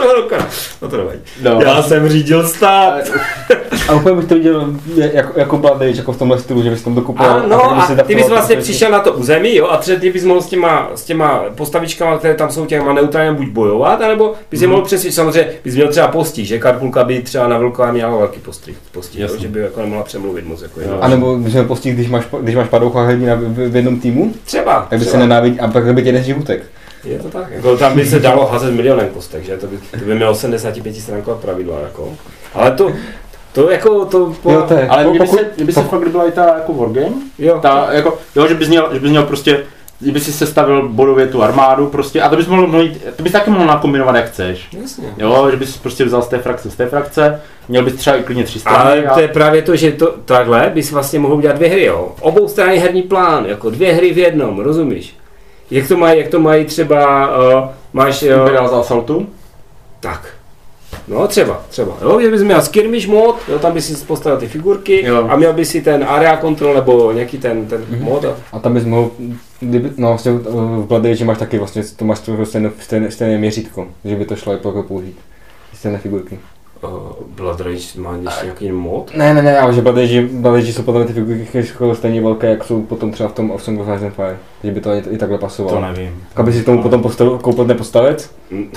To 0.00 0.06
bylo 0.08 0.22
dokonalé. 0.22 0.46
No 0.82 0.88
to 0.88 0.96
nevadí. 0.96 1.18
No. 1.42 1.58
Já 1.62 1.82
jsem 1.82 2.08
řídil 2.08 2.48
stát. 2.48 2.94
A 3.88 3.94
úplně 3.94 4.14
bych 4.16 4.24
to 4.28 4.34
viděl 4.34 4.74
jako, 4.96 5.32
jako 5.40 5.60
Rage, 5.80 5.96
jako 5.96 6.12
v 6.12 6.18
tomhle 6.18 6.38
stylu, 6.38 6.62
že 6.62 6.70
bys 6.70 6.82
tam 6.82 6.94
dokupoval. 6.94 7.38
A 7.38 7.46
no 7.46 7.72
a 7.82 7.86
si 7.86 7.96
ty 7.96 8.14
bys 8.14 8.28
vlastně 8.28 8.56
přišel 8.56 8.90
na 8.90 9.00
to 9.00 9.12
území, 9.12 9.56
jo, 9.56 9.66
a 9.66 9.76
třeba 9.76 10.00
ty 10.00 10.10
bys 10.12 10.24
mohl 10.24 10.42
s 10.42 10.46
těma, 10.46 10.90
s 10.94 11.04
těma 11.04 11.44
postavičkama, 11.54 12.18
které 12.18 12.34
tam 12.34 12.50
jsou 12.50 12.66
těma 12.66 12.92
neutrálně 12.92 13.32
buď 13.32 13.48
bojovat, 13.48 14.02
anebo 14.02 14.34
bys 14.50 14.60
je 14.60 14.66
Mhm. 14.66 14.74
mohl 14.76 14.86
přesvědčit, 14.86 15.14
samozřejmě 15.16 15.48
bys 15.64 15.74
měl 15.74 15.88
třeba 15.88 16.08
postih, 16.08 16.46
že 16.46 16.58
Karkulka 16.58 17.04
by 17.04 17.22
třeba 17.22 17.48
na 17.48 17.58
Vlková 17.58 17.92
měla 17.92 18.16
velký 18.16 18.40
postih, 18.40 18.76
postih 18.92 19.20
jo, 19.20 19.28
že 19.38 19.48
by 19.48 19.60
jako 19.60 19.80
nemohla 19.80 20.02
přemluvit 20.04 20.44
moc. 20.46 20.62
Jako. 20.62 20.80
A 21.00 21.08
nebo 21.08 21.34
když 21.36 21.52
jsme 21.52 21.64
postih, 21.64 21.94
když 21.94 22.08
máš, 22.08 22.24
když 22.40 22.54
máš 22.54 22.68
padoucha 22.68 23.02
hrdina 23.02 23.34
v, 23.34 23.38
v, 23.38 23.70
v, 23.70 23.76
jednom 23.76 24.00
týmu, 24.00 24.32
Třeba. 24.44 24.86
tak 24.90 24.98
by 24.98 25.04
se 25.04 25.18
nenávidí, 25.18 25.60
a 25.60 25.68
pak 25.68 25.94
by 25.94 26.02
tě 26.02 26.22
životek. 26.22 26.62
Je 27.04 27.18
to 27.18 27.28
tak. 27.28 27.50
Jako, 27.50 27.76
tam 27.76 27.94
by 27.96 28.06
se 28.06 28.18
dalo 28.20 28.46
házet 28.46 28.70
milionem 28.70 29.08
kostek, 29.08 29.44
že? 29.44 29.56
To 29.56 29.66
by, 29.66 29.76
to 29.98 30.04
by 30.04 30.14
mělo 30.14 30.34
75 30.34 30.96
stránková 30.96 31.36
pravidla, 31.36 31.80
jako. 31.80 32.08
Ale 32.54 32.70
to, 32.70 32.92
to 33.52 33.70
jako, 33.70 34.04
to 34.04 34.34
po... 34.42 34.50
Jo, 34.52 34.62
to 34.68 34.74
je. 34.74 34.88
Ale 34.88 35.04
kdyby 35.04 35.18
Pokud- 35.18 35.38
se, 35.38 35.46
kdyby 35.56 35.72
se 35.72 35.82
fakt 35.82 36.08
byla 36.08 36.28
i 36.28 36.32
ta 36.32 36.44
jako 36.46 36.72
wargame, 36.74 37.12
jo. 37.38 37.58
ta, 37.62 37.88
jako, 37.92 38.18
jo, 38.36 38.46
že 38.48 38.54
bys 38.54 38.68
měl, 38.68 38.88
že 38.92 39.00
bys 39.00 39.10
měl 39.10 39.22
prostě, 39.22 39.64
kdyby 40.00 40.20
si 40.20 40.32
sestavil 40.32 40.88
bodově 40.88 41.26
tu 41.26 41.42
armádu 41.42 41.86
prostě, 41.86 42.22
a 42.22 42.28
to 42.28 42.36
bys 42.36 42.46
mohl, 42.46 42.82
jít- 42.82 43.02
to 43.16 43.22
bys 43.22 43.32
taky 43.32 43.50
mohl 43.50 43.66
nakombinovat 43.66 44.14
jak 44.16 44.26
chceš. 44.26 44.68
Jasně. 44.82 45.04
Jo, 45.18 45.48
že 45.50 45.56
bys 45.56 45.76
prostě 45.76 46.04
vzal 46.04 46.22
z 46.22 46.28
té 46.28 46.38
frakce, 46.38 46.70
z 46.70 46.74
té 46.74 46.86
frakce, 46.86 47.40
měl 47.68 47.84
bys 47.84 47.94
třeba 47.94 48.16
i 48.16 48.22
klidně 48.22 48.44
tři 48.44 48.60
strany. 48.60 48.78
Ale 48.78 49.04
a- 49.04 49.14
to 49.14 49.20
je 49.20 49.28
právě 49.28 49.62
to, 49.62 49.76
že 49.76 49.92
to, 49.92 50.14
takhle 50.24 50.70
bys 50.74 50.92
vlastně 50.92 51.18
mohl 51.18 51.34
udělat 51.34 51.56
dvě 51.56 51.68
hry, 51.68 51.84
jo. 51.84 52.12
Obou 52.20 52.48
strany 52.48 52.78
herní 52.78 53.02
plán, 53.02 53.46
jako 53.46 53.70
dvě 53.70 53.92
hry 53.92 54.12
v 54.12 54.18
jednom, 54.18 54.58
rozumíš? 54.60 55.16
Jak 55.70 55.88
to 55.88 55.96
mají, 55.96 56.18
jak 56.20 56.28
to 56.28 56.40
mají 56.40 56.64
třeba, 56.64 57.28
uh, 57.62 57.68
máš, 57.92 58.22
uh, 58.22 58.28
Imperial 58.28 58.68
z 58.68 58.72
Assaultu. 58.72 59.26
tak. 60.00 60.28
No 61.08 61.28
třeba, 61.28 61.62
třeba, 61.68 61.96
jo, 62.02 62.20
že 62.20 62.30
bys 62.30 62.42
měl 62.42 62.62
skirmish 62.62 63.06
mod, 63.06 63.36
jo, 63.48 63.58
tam 63.58 63.72
bys 63.72 63.98
si 64.00 64.06
postavil 64.06 64.38
ty 64.38 64.46
figurky 64.48 65.06
Jo. 65.06 65.26
a 65.30 65.36
měl 65.36 65.52
bys 65.52 65.68
si 65.68 65.80
ten 65.82 66.04
area 66.08 66.36
control 66.36 66.74
nebo 66.74 67.12
nějaký 67.12 67.38
ten, 67.38 67.66
ten 67.66 67.84
Mhm. 67.90 68.02
mod 68.04 68.24
a 68.24 68.34
A 68.52 68.58
tam 68.58 68.74
bys 68.74 68.84
mohl, 68.84 69.10
kdyby, 69.60 69.90
no 69.96 70.08
vlastně 70.08 70.32
v 70.32 70.84
Blood 70.86 71.02
máš 71.24 71.38
taky 71.38 71.58
vlastně, 71.58 71.82
to 71.96 72.04
máš 72.04 72.20
to 72.20 72.46
stejné, 72.46 72.70
stejné, 72.80 73.10
stejné 73.10 73.38
měřítko, 73.38 73.86
že 74.04 74.16
by 74.16 74.24
to 74.24 74.36
šlo 74.36 74.52
i 74.54 74.56
použít. 74.82 75.18
Stejné 75.74 75.98
figurky. 75.98 76.38
Uh, 76.82 76.90
Blood 77.36 77.60
Rage 77.60 78.00
má 78.00 78.16
ještě 78.24 78.44
nějaký 78.44 78.72
mod? 78.72 79.10
Ne, 79.14 79.34
ne, 79.34 79.42
ne, 79.42 79.58
ale 79.58 79.72
že 79.74 79.82
Blood 79.82 79.96
Rage, 79.96 80.22
Blood 80.22 80.54
Rage 80.54 80.72
jsou 80.72 80.82
potom 80.82 81.06
ty 81.06 81.12
figurky 81.12 81.46
jako 81.54 81.94
stejně 81.94 82.22
velké, 82.22 82.50
jak 82.50 82.64
jsou 82.64 82.82
potom 82.82 83.10
třeba 83.12 83.28
v 83.28 83.32
tom 83.32 83.50
of 83.50 83.68
Ice 83.68 84.04
and 84.06 84.14
Fire. 84.14 84.36
Že 84.64 84.70
by 84.70 84.80
to 84.80 84.90
i, 84.90 85.02
i 85.10 85.18
takhle 85.18 85.38
pasovalo. 85.38 85.76
To 85.76 85.82
nevím. 85.86 86.22
Aby 86.36 86.52
si 86.52 86.62
k 86.62 86.64
tomu 86.64 86.82
potom 86.82 87.02
postavil, 87.02 87.38
koupil 87.38 87.64
ten 87.64 87.76
postavec. 87.76 88.30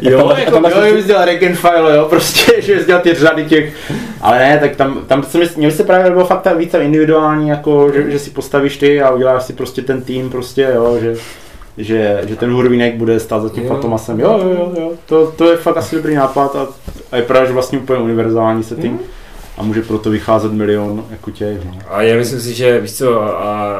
Jo, 0.00 0.28
tam- 0.28 0.38
jako, 0.38 0.50
tam 0.50 0.64
Jo, 0.64 0.94
bys 0.94 1.06
dělal 1.06 1.24
regen 1.24 1.54
file, 1.54 1.96
jo, 1.96 2.06
prostě, 2.10 2.62
že 2.62 2.76
bys 2.76 2.86
dělal 2.86 3.02
ty 3.02 3.14
řady 3.14 3.44
těch, 3.44 3.74
ale 4.20 4.38
ne, 4.38 4.58
tak 4.58 4.76
tam, 4.76 4.98
tam 5.06 5.22
se 5.22 5.38
mi, 5.38 5.44
mně 5.56 5.70
se 5.70 5.84
právě 5.84 6.10
bylo 6.10 6.24
fakt 6.24 6.56
více 6.56 6.84
individuální, 6.84 7.48
jako, 7.48 7.92
že, 7.94 8.10
že, 8.10 8.18
si 8.18 8.30
postavíš 8.30 8.76
ty 8.76 9.02
a 9.02 9.10
uděláš 9.10 9.42
si 9.42 9.52
prostě 9.52 9.82
ten 9.82 10.02
tým, 10.02 10.30
prostě, 10.30 10.72
jo, 10.74 10.96
že, 11.00 11.16
že, 11.78 12.22
že 12.26 12.36
ten 12.36 12.52
hurvínek 12.52 12.94
bude 12.94 13.20
stát 13.20 13.42
za 13.42 13.48
tím 13.48 13.62
Jo. 13.62 13.68
fantomasem, 13.68 14.20
jo, 14.20 14.40
jo, 14.42 14.48
jo, 14.50 14.72
jo, 14.82 14.92
to, 15.06 15.32
to 15.36 15.50
je 15.50 15.56
fakt 15.56 15.76
asi 15.76 15.96
dobrý 15.96 16.14
nápad 16.14 16.56
a, 16.56 16.68
a 17.12 17.16
je 17.16 17.22
pravda, 17.22 17.46
že 17.46 17.52
vlastně 17.52 17.78
úplně 17.78 17.98
univerzální 17.98 18.62
setting 18.64 18.92
Mhm. 19.00 19.02
a 19.58 19.62
může 19.62 19.82
proto 19.82 20.10
vycházet 20.10 20.52
milion 20.52 21.04
jako 21.10 21.30
těch, 21.30 21.64
no. 21.64 21.72
A 21.90 22.02
já 22.02 22.16
myslím 22.16 22.40
si, 22.40 22.54
že 22.54 22.80
víš 22.80 22.92
co, 22.92 23.20
a, 23.22 23.28
a, 23.30 23.74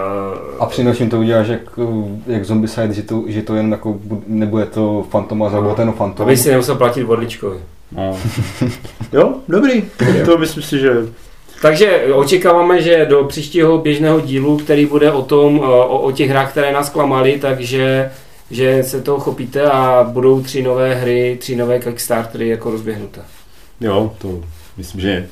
A 0.58 0.66
přinoším 0.66 1.10
to 1.10 1.18
uděláš 1.18 1.48
jak, 1.48 1.60
jak 2.26 2.44
Zombicide, 2.44 2.92
že 2.92 3.02
to, 3.02 3.24
že 3.26 3.42
to 3.42 3.54
jen 3.54 3.72
jako, 3.72 3.92
bu- 3.92 4.22
nebude 4.26 4.66
to 4.66 5.06
Fantomas, 5.10 5.52
ale 5.52 5.62
bude 5.62 5.74
to 5.74 5.80
jenom 5.82 5.94
to 5.94 5.98
Fantom. 5.98 6.26
bys 6.26 6.42
si 6.42 6.50
nemusel 6.50 6.74
platit 6.76 7.02
vodličkovi. 7.02 7.56
no. 7.96 8.16
jo, 9.12 9.34
dobrý, 9.48 9.84
to 10.24 10.38
myslím 10.38 10.62
si, 10.62 10.78
že 10.78 10.90
Takže 11.62 12.04
očekáváme, 12.14 12.82
že 12.82 13.06
do 13.06 13.24
příštího 13.24 13.78
běžného 13.78 14.20
dílu, 14.20 14.56
který 14.56 14.86
bude 14.86 15.12
o 15.12 15.22
tom, 15.22 15.58
o, 15.60 15.86
o 16.00 16.12
těch 16.12 16.30
hrách, 16.30 16.50
které 16.50 16.72
nás 16.72 16.88
klamaly, 16.90 17.38
takže 17.40 18.10
že 18.50 18.82
se 18.82 19.00
toho 19.00 19.20
chopíte 19.20 19.62
a 19.62 20.08
budou 20.12 20.42
tři 20.42 20.62
nové 20.62 20.94
hry, 20.94 21.36
tři 21.40 21.56
nové 21.56 21.78
Kickstartery 21.78 22.48
jako 22.48 22.70
rozběhnuté. 22.70 23.20
Jo, 23.80 24.12
to 24.18 24.42
myslím, 24.76 25.00
že 25.00 25.26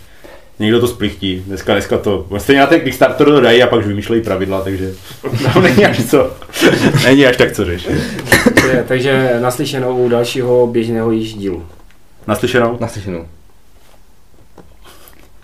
někdo 0.58 0.80
to 0.80 0.88
splichtí. 0.88 1.42
Dneska, 1.46 1.72
dneska 1.72 1.98
to, 1.98 2.26
vlastně 2.28 2.44
stejně 2.44 2.60
na 2.60 2.66
ten 2.66 2.80
Kickstarter 2.80 3.26
to 3.26 3.40
dají 3.40 3.62
a 3.62 3.66
pak 3.66 3.78
už 3.78 3.86
vymýšlejí 3.86 4.22
pravidla, 4.22 4.60
takže 4.60 4.92
tam 5.52 5.62
není 5.62 5.84
až 5.84 6.04
co, 6.04 6.30
není 7.04 7.26
až 7.26 7.36
tak 7.36 7.52
co 7.52 7.64
řešit. 7.64 8.00
Takže, 8.44 8.84
takže 8.88 9.36
naslyšenou 9.40 10.04
u 10.04 10.08
dalšího 10.08 10.66
běžného 10.66 11.10
již 11.10 11.34
dílu. 11.34 11.66
Naslyšenou? 12.26 12.76
Naslyšenou. 12.80 13.26